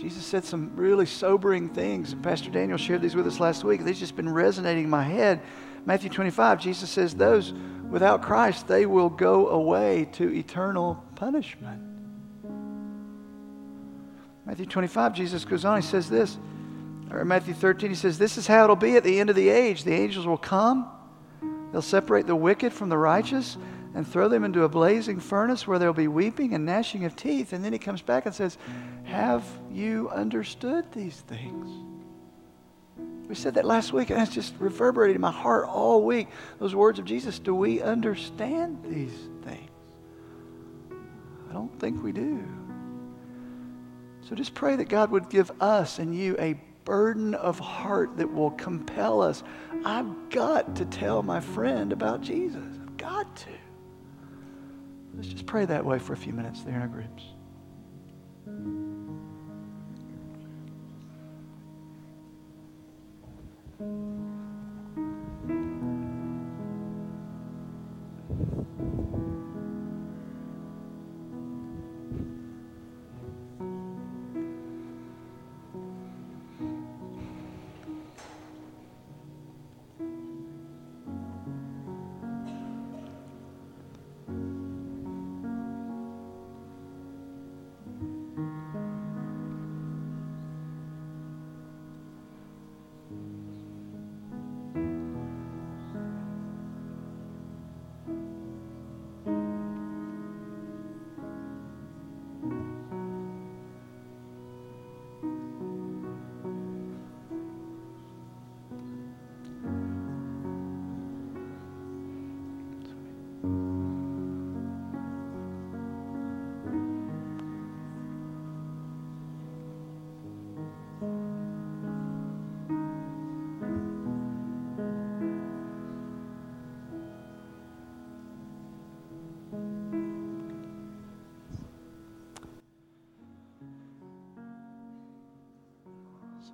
Jesus 0.00 0.24
said 0.24 0.42
some 0.42 0.74
really 0.74 1.04
sobering 1.04 1.68
things, 1.68 2.14
and 2.14 2.22
Pastor 2.22 2.50
Daniel 2.50 2.78
shared 2.78 3.02
these 3.02 3.14
with 3.14 3.26
us 3.26 3.38
last 3.38 3.62
week. 3.62 3.84
They've 3.84 3.94
just 3.94 4.16
been 4.16 4.32
resonating 4.32 4.84
in 4.84 4.90
my 4.90 5.02
head. 5.02 5.42
Matthew 5.84 6.08
25, 6.08 6.62
Jesus 6.62 6.88
says, 6.88 7.14
Those 7.14 7.52
without 7.90 8.22
Christ, 8.22 8.66
they 8.66 8.86
will 8.86 9.10
go 9.10 9.48
away 9.48 10.08
to 10.12 10.34
eternal 10.34 11.04
punishment. 11.14 11.82
Matthew 14.46 14.64
25, 14.64 15.12
Jesus 15.12 15.44
goes 15.44 15.66
on, 15.66 15.82
he 15.82 15.86
says 15.86 16.08
this, 16.08 16.38
or 17.14 17.24
Matthew 17.24 17.54
13, 17.54 17.90
he 17.90 17.96
says, 17.96 18.18
This 18.18 18.36
is 18.36 18.46
how 18.46 18.64
it'll 18.64 18.76
be 18.76 18.96
at 18.96 19.04
the 19.04 19.20
end 19.20 19.30
of 19.30 19.36
the 19.36 19.48
age. 19.48 19.84
The 19.84 19.92
angels 19.92 20.26
will 20.26 20.38
come, 20.38 20.90
they'll 21.72 21.82
separate 21.82 22.26
the 22.26 22.36
wicked 22.36 22.72
from 22.72 22.88
the 22.88 22.98
righteous, 22.98 23.56
and 23.94 24.06
throw 24.06 24.28
them 24.28 24.42
into 24.42 24.64
a 24.64 24.68
blazing 24.68 25.20
furnace 25.20 25.66
where 25.66 25.78
there'll 25.78 25.94
be 25.94 26.08
weeping 26.08 26.54
and 26.54 26.66
gnashing 26.66 27.04
of 27.04 27.14
teeth. 27.14 27.52
And 27.52 27.64
then 27.64 27.72
he 27.72 27.78
comes 27.78 28.02
back 28.02 28.26
and 28.26 28.34
says, 28.34 28.58
Have 29.04 29.44
you 29.70 30.10
understood 30.10 30.90
these 30.92 31.20
things? 31.20 31.70
We 33.28 33.34
said 33.34 33.54
that 33.54 33.64
last 33.64 33.92
week, 33.92 34.10
and 34.10 34.18
that's 34.18 34.34
just 34.34 34.54
reverberated 34.58 35.14
in 35.14 35.22
my 35.22 35.30
heart 35.30 35.66
all 35.66 36.02
week. 36.02 36.28
Those 36.58 36.74
words 36.74 36.98
of 36.98 37.04
Jesus. 37.04 37.38
Do 37.38 37.54
we 37.54 37.80
understand 37.80 38.84
these 38.84 39.16
things? 39.44 39.70
I 41.48 41.52
don't 41.52 41.78
think 41.78 42.02
we 42.02 42.12
do. 42.12 42.44
So 44.28 44.34
just 44.34 44.54
pray 44.54 44.76
that 44.76 44.88
God 44.88 45.10
would 45.10 45.30
give 45.30 45.50
us 45.60 45.98
and 45.98 46.14
you 46.14 46.36
a 46.38 46.58
burden 46.84 47.34
of 47.34 47.58
heart 47.58 48.16
that 48.16 48.32
will 48.32 48.50
compel 48.52 49.22
us. 49.22 49.42
I've 49.84 50.30
got 50.30 50.76
to 50.76 50.84
tell 50.84 51.22
my 51.22 51.40
friend 51.40 51.92
about 51.92 52.20
Jesus. 52.20 52.62
I've 52.82 52.96
got 52.96 53.36
to. 53.36 53.50
Let's 55.14 55.28
just 55.28 55.46
pray 55.46 55.64
that 55.66 55.84
way 55.84 55.98
for 55.98 56.12
a 56.12 56.16
few 56.16 56.32
minutes 56.32 56.62
there 56.62 56.74
in 56.74 56.82
our 56.82 56.88
groups. 56.88 57.24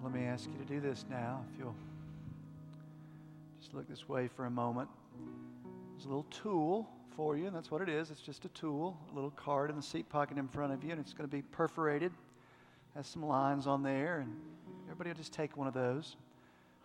Let 0.03 0.13
me 0.21 0.27
ask 0.27 0.49
you 0.51 0.59
to 0.59 0.65
do 0.65 0.81
this 0.81 1.05
now. 1.11 1.45
If 1.53 1.59
you'll 1.59 1.75
just 3.61 3.75
look 3.75 3.89
this 3.89 4.09
way 4.09 4.29
for 4.29 4.47
a 4.47 4.51
moment. 4.51 4.89
There's 5.93 6.07
a 6.07 6.09
little 6.09 6.27
tool 6.31 6.89
for 7.15 7.37
you, 7.37 7.47
and 7.47 7.55
that's 7.55 7.71
what 7.71 7.83
it 7.83 7.89
is. 7.89 8.11
It's 8.11 8.21
just 8.21 8.45
a 8.45 8.49
tool, 8.49 8.97
a 9.13 9.15
little 9.15 9.31
card 9.31 9.71
in 9.71 9.77
the 9.77 9.83
seat 9.83 10.09
pocket 10.09 10.39
in 10.39 10.49
front 10.49 10.73
of 10.73 10.83
you, 10.83 10.91
and 10.91 11.01
it's 11.01 11.13
going 11.13 11.29
to 11.29 11.37
be 11.37 11.43
perforated. 11.43 12.13
Has 12.95 13.07
some 13.07 13.25
lines 13.25 13.67
on 13.67 13.83
there, 13.83 14.19
and 14.19 14.37
everybody 14.87 15.11
will 15.11 15.17
just 15.17 15.33
take 15.33 15.57
one 15.57 15.69
of 15.69 15.75
those. 15.75 16.17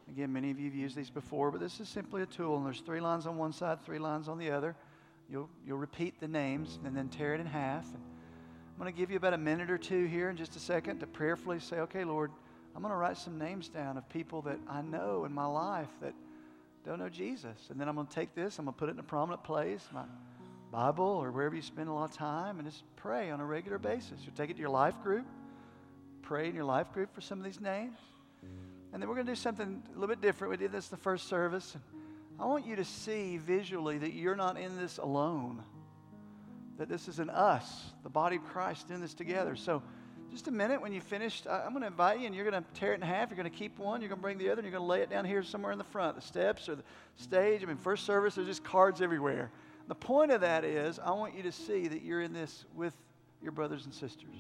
Again, 0.10 0.32
many 0.32 0.52
of 0.52 0.60
you 0.60 0.65
have 0.65 0.76
used 0.76 0.96
these 0.96 1.10
before, 1.10 1.50
but 1.50 1.60
this 1.60 1.80
is 1.80 1.89
simply 1.89 2.22
a 2.22 2.28
tool, 2.28 2.58
and 2.58 2.65
there's 2.65 2.82
three 2.82 3.00
lines 3.02 3.26
on 3.26 3.38
one 3.38 3.52
side, 3.52 3.84
three 3.84 3.98
lines 3.98 4.28
on 4.28 4.38
the 4.38 4.52
other. 4.52 4.76
You'll, 5.30 5.50
you'll 5.65 5.80
repeat 5.80 6.20
the 6.20 6.28
names 6.28 6.78
and 6.86 6.96
then 6.96 7.10
tear 7.10 7.34
it 7.34 7.39
in 7.39 7.48
half. 7.48 7.86
And 7.86 8.04
I'm 8.76 8.80
going 8.80 8.94
to 8.94 8.98
give 8.98 9.10
you 9.10 9.18
about 9.18 9.34
a 9.34 9.38
minute 9.38 9.72
or 9.72 9.80
two 9.80 10.06
here 10.06 10.30
in 10.30 10.38
just 10.38 10.56
a 10.56 10.60
second 10.60 11.00
to 11.00 11.08
prayerfully 11.08 11.60
say, 11.60 11.78
okay, 11.80 12.04
Lord, 12.04 12.30
I'm 12.76 12.82
going 12.82 12.91
to 12.91 12.98
write 12.98 13.18
some 13.18 13.39
names 13.39 13.68
down 13.68 13.98
of 13.98 14.08
people 14.10 14.44
that 14.44 14.60
I 14.70 14.82
know 14.84 15.26
in 15.26 15.34
my 15.34 15.46
life 15.46 15.89
that 16.02 16.13
don't 16.86 17.00
know 17.00 17.10
Jesus. 17.10 17.70
And 17.72 17.82
then 17.82 17.88
I'm 17.88 17.96
going 17.96 18.06
to 18.06 18.13
take 18.13 18.36
this, 18.36 18.60
I'm 18.60 18.65
going 18.65 18.76
to 18.76 18.80
put 18.80 18.89
it 18.89 18.91
in 18.91 19.00
a 19.00 19.04
prominent 19.04 19.44
place, 19.44 19.88
my 19.91 20.04
Bible 20.72 21.06
or 21.06 21.32
wherever 21.32 21.56
you 21.56 21.62
spend 21.62 21.89
a 21.89 21.94
lot 21.94 22.12
of 22.12 22.15
time, 22.15 22.60
and 22.60 22.68
just 22.70 22.84
pray 22.96 23.32
on 23.32 23.39
a 23.39 23.46
regular 23.46 23.80
basis. 23.80 24.20
You'll 24.24 24.36
take 24.36 24.52
it 24.52 24.56
to 24.56 24.60
your 24.60 24.70
life 24.70 25.02
group, 25.02 25.26
pray 26.25 26.49
in 26.49 26.55
your 26.55 26.65
life 26.65 26.91
group 26.91 27.13
for 27.13 27.21
some 27.21 27.38
of 27.38 27.45
these 27.45 27.61
names. 27.61 27.97
And 28.91 29.01
then 29.01 29.07
we're 29.07 29.15
going 29.15 29.27
to 29.27 29.31
do 29.31 29.35
something 29.35 29.83
a 29.88 29.93
little 29.93 30.07
bit 30.07 30.21
different. 30.21 30.51
We 30.51 30.57
did 30.57 30.71
this 30.71 30.88
the 30.88 30.97
first 30.97 31.27
service. 31.29 31.77
I 32.39 32.45
want 32.45 32.65
you 32.65 32.75
to 32.77 32.83
see 32.83 33.38
visually 33.38 33.97
that 33.99 34.13
you're 34.13 34.35
not 34.35 34.57
in 34.57 34.75
this 34.75 34.97
alone, 34.97 35.61
that 36.77 36.89
this 36.89 37.07
is 37.07 37.19
an 37.19 37.29
us, 37.29 37.91
the 38.03 38.09
body 38.09 38.38
of 38.38 38.43
Christ, 38.43 38.89
in 38.89 39.01
this 39.01 39.13
together. 39.13 39.55
So, 39.55 39.83
just 40.31 40.47
a 40.47 40.51
minute 40.51 40.81
when 40.81 40.91
you 40.91 40.99
finished, 40.99 41.47
I'm 41.47 41.69
going 41.69 41.81
to 41.81 41.88
invite 41.88 42.19
you 42.19 42.25
and 42.25 42.35
you're 42.35 42.49
going 42.49 42.61
to 42.61 42.69
tear 42.73 42.91
it 42.91 42.95
in 42.95 43.01
half. 43.03 43.29
You're 43.29 43.38
going 43.38 43.49
to 43.49 43.57
keep 43.57 43.77
one, 43.79 44.01
you're 44.01 44.09
going 44.09 44.19
to 44.19 44.23
bring 44.23 44.38
the 44.38 44.49
other, 44.49 44.59
and 44.59 44.65
you're 44.65 44.77
going 44.77 44.85
to 44.85 44.91
lay 44.91 45.01
it 45.01 45.09
down 45.09 45.23
here 45.23 45.43
somewhere 45.43 45.71
in 45.71 45.77
the 45.77 45.85
front, 45.85 46.15
the 46.15 46.21
steps 46.21 46.67
or 46.67 46.75
the 46.75 46.83
stage. 47.15 47.63
I 47.63 47.67
mean, 47.67 47.77
first 47.77 48.05
service, 48.05 48.35
there's 48.35 48.47
just 48.47 48.63
cards 48.63 49.01
everywhere. 49.01 49.51
The 49.88 49.95
point 49.95 50.31
of 50.31 50.41
that 50.41 50.65
is, 50.65 50.99
I 50.99 51.11
want 51.11 51.35
you 51.35 51.43
to 51.43 51.51
see 51.51 51.88
that 51.88 52.01
you're 52.01 52.21
in 52.21 52.33
this 52.33 52.65
with 52.75 52.93
your 53.41 53.51
brothers 53.51 53.85
and 53.85 53.93
sisters. 53.93 54.35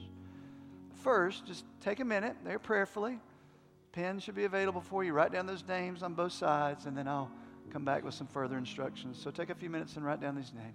First, 1.05 1.45
just 1.45 1.65
take 1.81 1.99
a 1.99 2.03
minute 2.03 2.35
there 2.43 2.57
prayerfully. 2.57 3.19
Pen 3.91 4.17
should 4.17 4.33
be 4.33 4.45
available 4.45 4.81
for 4.81 5.03
you. 5.03 5.13
Write 5.13 5.31
down 5.31 5.45
those 5.45 5.63
names 5.67 6.01
on 6.01 6.15
both 6.15 6.31
sides, 6.31 6.87
and 6.87 6.97
then 6.97 7.07
I'll 7.07 7.29
come 7.69 7.85
back 7.85 8.03
with 8.03 8.15
some 8.15 8.25
further 8.25 8.57
instructions. 8.57 9.21
So 9.21 9.29
take 9.29 9.51
a 9.51 9.53
few 9.53 9.69
minutes 9.69 9.97
and 9.97 10.03
write 10.03 10.19
down 10.19 10.35
these 10.35 10.51
names. 10.51 10.73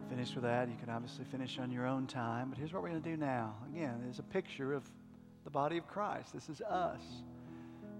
Not 0.00 0.10
finished 0.10 0.34
with 0.34 0.44
that, 0.44 0.68
you 0.68 0.74
can 0.78 0.90
obviously 0.90 1.24
finish 1.24 1.58
on 1.58 1.70
your 1.70 1.86
own 1.86 2.06
time. 2.06 2.50
But 2.50 2.58
here's 2.58 2.70
what 2.70 2.82
we're 2.82 2.90
going 2.90 3.02
to 3.02 3.08
do 3.08 3.16
now. 3.16 3.54
Again, 3.72 3.94
there's 4.02 4.18
a 4.18 4.24
picture 4.24 4.74
of 4.74 4.82
the 5.44 5.50
body 5.50 5.78
of 5.78 5.88
Christ. 5.88 6.34
This 6.34 6.50
is 6.50 6.60
us. 6.60 7.00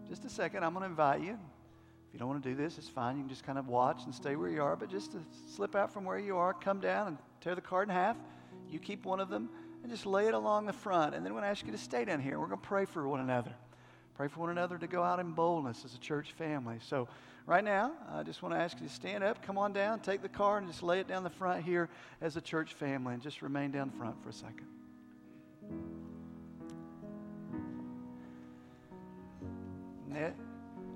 Just 0.06 0.22
a 0.26 0.28
second, 0.28 0.62
I'm 0.62 0.74
going 0.74 0.82
to 0.82 0.90
invite 0.90 1.22
you. 1.22 1.32
If 1.32 2.12
you 2.12 2.18
don't 2.18 2.28
want 2.28 2.42
to 2.42 2.48
do 2.50 2.54
this, 2.54 2.76
it's 2.76 2.88
fine. 2.88 3.16
You 3.16 3.22
can 3.22 3.30
just 3.30 3.44
kind 3.44 3.58
of 3.58 3.68
watch 3.68 4.04
and 4.04 4.14
stay 4.14 4.36
where 4.36 4.50
you 4.50 4.62
are. 4.62 4.76
But 4.76 4.90
just 4.90 5.12
to 5.12 5.18
slip 5.54 5.74
out 5.74 5.90
from 5.90 6.04
where 6.04 6.18
you 6.18 6.36
are, 6.36 6.52
come 6.52 6.80
down 6.80 7.06
and 7.06 7.18
tear 7.40 7.54
the 7.54 7.62
card 7.62 7.88
in 7.88 7.94
half. 7.94 8.18
You 8.68 8.78
keep 8.78 9.06
one 9.06 9.18
of 9.18 9.30
them 9.30 9.48
and 9.82 9.90
just 9.90 10.04
lay 10.04 10.26
it 10.26 10.34
along 10.34 10.66
the 10.66 10.74
front. 10.74 11.14
And 11.14 11.24
then 11.24 11.32
we're 11.32 11.40
going 11.40 11.48
to 11.48 11.58
ask 11.58 11.64
you 11.64 11.72
to 11.72 11.78
stay 11.78 12.04
down 12.04 12.20
here. 12.20 12.38
We're 12.38 12.48
going 12.48 12.60
to 12.60 12.66
pray 12.66 12.84
for 12.84 13.08
one 13.08 13.20
another. 13.20 13.54
Pray 14.16 14.28
for 14.28 14.40
one 14.40 14.50
another 14.50 14.78
to 14.78 14.86
go 14.86 15.02
out 15.02 15.20
in 15.20 15.32
boldness 15.32 15.84
as 15.84 15.94
a 15.94 15.98
church 15.98 16.32
family. 16.32 16.78
So, 16.88 17.06
right 17.44 17.62
now, 17.62 17.92
I 18.10 18.22
just 18.22 18.42
want 18.42 18.54
to 18.54 18.58
ask 18.58 18.80
you 18.80 18.86
to 18.86 18.92
stand 18.92 19.22
up, 19.22 19.42
come 19.42 19.58
on 19.58 19.74
down, 19.74 20.00
take 20.00 20.22
the 20.22 20.28
card, 20.28 20.62
and 20.62 20.72
just 20.72 20.82
lay 20.82 21.00
it 21.00 21.06
down 21.06 21.22
the 21.22 21.30
front 21.30 21.62
here 21.64 21.90
as 22.22 22.36
a 22.36 22.40
church 22.40 22.72
family. 22.72 23.12
And 23.12 23.22
just 23.22 23.42
remain 23.42 23.72
down 23.72 23.90
front 23.90 24.22
for 24.22 24.30
a 24.30 24.32
second. 24.32 24.66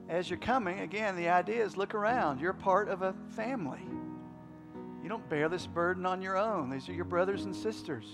As 0.08 0.28
you're 0.28 0.38
coming, 0.38 0.80
again, 0.80 1.14
the 1.14 1.28
idea 1.28 1.64
is 1.64 1.76
look 1.76 1.94
around. 1.94 2.40
You're 2.40 2.52
part 2.52 2.88
of 2.88 3.02
a 3.02 3.14
family. 3.36 3.82
You 5.02 5.08
don't 5.08 5.28
bear 5.28 5.48
this 5.48 5.66
burden 5.66 6.04
on 6.04 6.20
your 6.20 6.36
own, 6.36 6.70
these 6.70 6.88
are 6.88 6.92
your 6.92 7.04
brothers 7.04 7.44
and 7.44 7.54
sisters. 7.54 8.06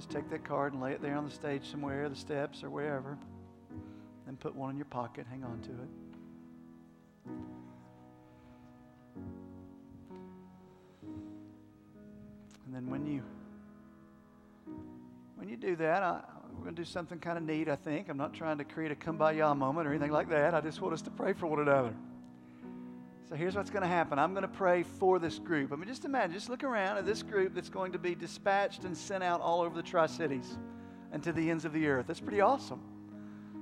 Just 0.00 0.08
take 0.08 0.30
that 0.30 0.42
card 0.42 0.72
and 0.72 0.80
lay 0.80 0.92
it 0.92 1.02
there 1.02 1.14
on 1.14 1.26
the 1.26 1.30
stage 1.30 1.70
somewhere, 1.70 2.08
the 2.08 2.16
steps 2.16 2.64
or 2.64 2.70
wherever, 2.70 3.18
and 4.26 4.40
put 4.40 4.54
one 4.54 4.70
in 4.70 4.76
your 4.76 4.86
pocket. 4.86 5.26
Hang 5.28 5.44
on 5.44 5.60
to 5.60 5.68
it. 5.68 5.88
And 12.64 12.74
then 12.74 12.88
when 12.88 13.04
you 13.04 13.22
when 15.36 15.50
you 15.50 15.58
do 15.58 15.76
that, 15.76 16.02
I, 16.02 16.22
we're 16.54 16.62
going 16.64 16.74
to 16.74 16.80
do 16.80 16.88
something 16.88 17.18
kind 17.18 17.36
of 17.36 17.44
neat, 17.44 17.68
I 17.68 17.76
think. 17.76 18.08
I'm 18.08 18.16
not 18.16 18.32
trying 18.32 18.56
to 18.56 18.64
create 18.64 18.92
a 18.92 18.94
kumbaya 18.94 19.54
moment 19.54 19.86
or 19.86 19.90
anything 19.90 20.12
like 20.12 20.30
that. 20.30 20.54
I 20.54 20.62
just 20.62 20.80
want 20.80 20.94
us 20.94 21.02
to 21.02 21.10
pray 21.10 21.34
for 21.34 21.46
one 21.46 21.60
another. 21.60 21.94
So 23.30 23.36
here's 23.36 23.54
what's 23.54 23.70
going 23.70 23.82
to 23.82 23.88
happen. 23.88 24.18
I'm 24.18 24.32
going 24.32 24.42
to 24.42 24.48
pray 24.48 24.82
for 24.82 25.20
this 25.20 25.38
group. 25.38 25.72
I 25.72 25.76
mean, 25.76 25.86
just 25.86 26.04
imagine, 26.04 26.34
just 26.34 26.50
look 26.50 26.64
around 26.64 26.98
at 26.98 27.06
this 27.06 27.22
group 27.22 27.54
that's 27.54 27.68
going 27.68 27.92
to 27.92 27.98
be 27.98 28.16
dispatched 28.16 28.82
and 28.82 28.96
sent 28.96 29.22
out 29.22 29.40
all 29.40 29.60
over 29.60 29.72
the 29.72 29.84
Tri 29.84 30.06
Cities 30.06 30.58
and 31.12 31.22
to 31.22 31.32
the 31.32 31.48
ends 31.48 31.64
of 31.64 31.72
the 31.72 31.86
earth. 31.86 32.08
That's 32.08 32.18
pretty 32.18 32.40
awesome 32.40 32.80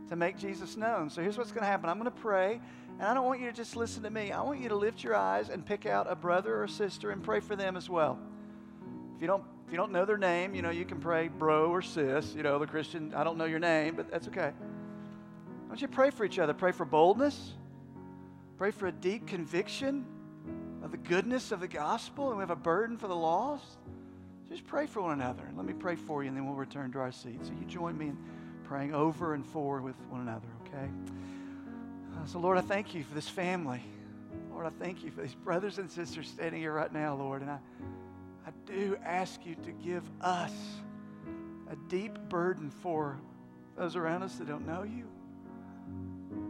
to 0.08 0.16
make 0.16 0.38
Jesus 0.38 0.78
known. 0.78 1.10
So 1.10 1.20
here's 1.20 1.36
what's 1.36 1.52
going 1.52 1.64
to 1.64 1.68
happen. 1.68 1.90
I'm 1.90 1.98
going 1.98 2.10
to 2.10 2.18
pray, 2.22 2.62
and 2.98 3.06
I 3.06 3.12
don't 3.12 3.26
want 3.26 3.40
you 3.40 3.46
to 3.48 3.52
just 3.52 3.76
listen 3.76 4.02
to 4.04 4.10
me. 4.10 4.32
I 4.32 4.40
want 4.40 4.58
you 4.58 4.70
to 4.70 4.74
lift 4.74 5.04
your 5.04 5.14
eyes 5.14 5.50
and 5.50 5.66
pick 5.66 5.84
out 5.84 6.10
a 6.10 6.16
brother 6.16 6.62
or 6.62 6.66
sister 6.66 7.10
and 7.10 7.22
pray 7.22 7.40
for 7.40 7.54
them 7.54 7.76
as 7.76 7.90
well. 7.90 8.18
If 9.16 9.20
you 9.20 9.26
don't 9.26 9.44
if 9.66 9.72
you 9.72 9.76
don't 9.76 9.92
know 9.92 10.06
their 10.06 10.16
name, 10.16 10.54
you 10.54 10.62
know, 10.62 10.70
you 10.70 10.86
can 10.86 10.98
pray 10.98 11.28
bro 11.28 11.70
or 11.70 11.82
sis, 11.82 12.34
you 12.34 12.42
know, 12.42 12.58
the 12.58 12.66
Christian, 12.66 13.12
I 13.12 13.22
don't 13.22 13.36
know 13.36 13.44
your 13.44 13.58
name, 13.58 13.96
but 13.96 14.10
that's 14.10 14.28
okay. 14.28 14.50
Why 14.50 15.68
don't 15.68 15.82
you 15.82 15.88
pray 15.88 16.08
for 16.08 16.24
each 16.24 16.38
other? 16.38 16.54
Pray 16.54 16.72
for 16.72 16.86
boldness. 16.86 17.52
Pray 18.58 18.70
for 18.72 18.88
a 18.88 18.92
deep 18.92 19.26
conviction 19.26 20.04
of 20.82 20.90
the 20.90 20.96
goodness 20.96 21.52
of 21.52 21.60
the 21.60 21.68
gospel, 21.68 22.28
and 22.28 22.36
we 22.36 22.42
have 22.42 22.50
a 22.50 22.56
burden 22.56 22.98
for 22.98 23.08
the 23.08 23.16
lost. 23.16 23.78
Just 24.48 24.66
pray 24.66 24.86
for 24.86 25.00
one 25.00 25.12
another. 25.12 25.44
And 25.44 25.56
let 25.56 25.64
me 25.64 25.72
pray 25.72 25.94
for 25.94 26.22
you, 26.22 26.28
and 26.28 26.36
then 26.36 26.44
we'll 26.44 26.56
return 26.56 26.90
to 26.92 26.98
our 26.98 27.12
seats. 27.12 27.48
So 27.48 27.54
you 27.58 27.64
join 27.66 27.96
me 27.96 28.08
in 28.08 28.18
praying 28.64 28.94
over 28.94 29.34
and 29.34 29.46
for 29.46 29.80
with 29.80 29.96
one 30.10 30.22
another, 30.22 30.48
okay? 30.66 30.88
Uh, 32.14 32.26
so, 32.26 32.38
Lord, 32.38 32.58
I 32.58 32.62
thank 32.62 32.94
you 32.94 33.04
for 33.04 33.14
this 33.14 33.28
family. 33.28 33.80
Lord, 34.50 34.66
I 34.66 34.70
thank 34.70 35.04
you 35.04 35.10
for 35.10 35.22
these 35.22 35.34
brothers 35.34 35.78
and 35.78 35.90
sisters 35.90 36.28
standing 36.28 36.60
here 36.60 36.72
right 36.72 36.92
now, 36.92 37.14
Lord. 37.14 37.42
And 37.42 37.50
I 37.50 37.58
I 38.48 38.50
do 38.64 38.96
ask 39.04 39.44
you 39.44 39.56
to 39.56 39.72
give 39.72 40.02
us 40.22 40.52
a 41.70 41.76
deep 41.90 42.18
burden 42.30 42.70
for 42.70 43.20
those 43.76 43.94
around 43.94 44.22
us 44.22 44.36
that 44.36 44.48
don't 44.48 44.66
know 44.66 44.84
you. 44.84 45.04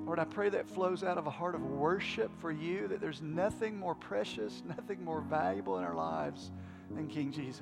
Lord, 0.06 0.18
I 0.18 0.24
pray 0.24 0.48
that 0.48 0.66
flows 0.66 1.04
out 1.04 1.18
of 1.18 1.26
a 1.26 1.30
heart 1.30 1.54
of 1.54 1.62
worship 1.62 2.30
for 2.40 2.50
you, 2.50 2.88
that 2.88 3.00
there's 3.00 3.20
nothing 3.20 3.78
more 3.78 3.94
precious, 3.94 4.62
nothing 4.68 5.04
more 5.04 5.20
valuable 5.20 5.78
in 5.78 5.84
our 5.84 5.94
lives 5.94 6.50
than 6.90 7.08
King 7.08 7.30
Jesus. 7.30 7.60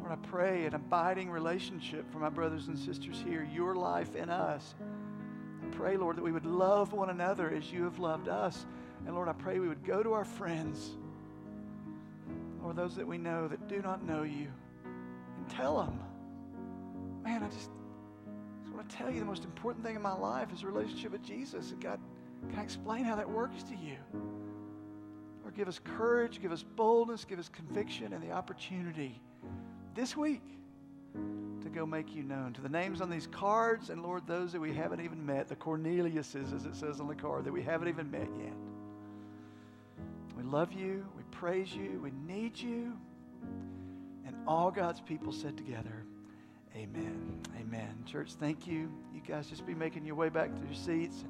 Lord, 0.00 0.12
I 0.12 0.16
pray 0.28 0.66
an 0.66 0.74
abiding 0.74 1.30
relationship 1.30 2.10
for 2.12 2.18
my 2.18 2.28
brothers 2.28 2.68
and 2.68 2.78
sisters 2.78 3.22
here, 3.26 3.48
your 3.54 3.74
life 3.74 4.14
in 4.16 4.28
us. 4.28 4.74
I 5.62 5.74
pray, 5.74 5.96
Lord, 5.96 6.16
that 6.16 6.22
we 6.22 6.32
would 6.32 6.44
love 6.44 6.92
one 6.92 7.08
another 7.08 7.50
as 7.50 7.72
you 7.72 7.84
have 7.84 7.98
loved 7.98 8.28
us. 8.28 8.66
And 9.06 9.14
Lord, 9.14 9.28
I 9.28 9.32
pray 9.32 9.58
we 9.58 9.68
would 9.68 9.84
go 9.84 10.02
to 10.02 10.12
our 10.12 10.24
friends 10.24 10.90
or 12.62 12.72
those 12.72 12.96
that 12.96 13.06
we 13.06 13.18
know 13.18 13.48
that 13.48 13.68
do 13.68 13.80
not 13.82 14.04
know 14.04 14.22
you 14.22 14.48
and 15.38 15.48
tell 15.48 15.82
them, 15.82 16.00
man, 17.22 17.42
I 17.42 17.48
just, 17.48 17.70
just 18.74 18.82
want 18.82 18.90
to 18.90 18.96
tell 18.96 19.10
you 19.10 19.20
the 19.20 19.26
most 19.26 19.44
important 19.44 19.84
thing 19.84 19.94
in 19.94 20.02
my 20.02 20.14
life 20.14 20.52
is 20.52 20.64
a 20.64 20.66
relationship 20.66 21.12
with 21.12 21.22
Jesus. 21.22 21.70
And 21.70 21.80
God, 21.80 22.00
can 22.50 22.58
I 22.58 22.62
explain 22.62 23.04
how 23.04 23.14
that 23.14 23.28
works 23.28 23.62
to 23.64 23.76
you? 23.76 23.96
Or 25.44 25.52
give 25.52 25.68
us 25.68 25.78
courage, 25.96 26.42
give 26.42 26.50
us 26.50 26.64
boldness, 26.64 27.24
give 27.24 27.38
us 27.38 27.48
conviction 27.48 28.12
and 28.12 28.20
the 28.20 28.32
opportunity 28.32 29.20
this 29.94 30.16
week 30.16 30.42
to 31.12 31.68
go 31.68 31.86
make 31.86 32.16
you 32.16 32.24
known. 32.24 32.52
To 32.54 32.60
the 32.60 32.68
names 32.68 33.00
on 33.00 33.08
these 33.08 33.28
cards, 33.28 33.90
and 33.90 34.02
Lord, 34.02 34.26
those 34.26 34.50
that 34.52 34.60
we 34.60 34.74
haven't 34.74 35.00
even 35.00 35.24
met, 35.24 35.46
the 35.46 35.54
Corneliuses, 35.54 36.52
as 36.52 36.66
it 36.66 36.74
says 36.74 36.98
on 36.98 37.06
the 37.06 37.14
card, 37.14 37.44
that 37.44 37.52
we 37.52 37.62
haven't 37.62 37.86
even 37.86 38.10
met 38.10 38.28
yet. 38.36 38.54
We 40.36 40.42
love 40.42 40.72
you. 40.72 41.06
We 41.16 41.22
praise 41.30 41.72
you. 41.72 42.00
We 42.02 42.10
need 42.26 42.58
you. 42.58 42.92
And 44.26 44.34
all 44.48 44.72
God's 44.72 45.00
people 45.00 45.30
said 45.30 45.56
together, 45.56 46.04
Amen. 46.76 47.40
Amen. 47.60 48.04
Church, 48.04 48.32
thank 48.32 48.66
you. 48.66 48.90
You 49.14 49.20
guys 49.26 49.48
just 49.48 49.66
be 49.66 49.74
making 49.74 50.04
your 50.04 50.16
way 50.16 50.28
back 50.28 50.54
to 50.54 50.60
your 50.64 50.74
seats. 50.74 51.24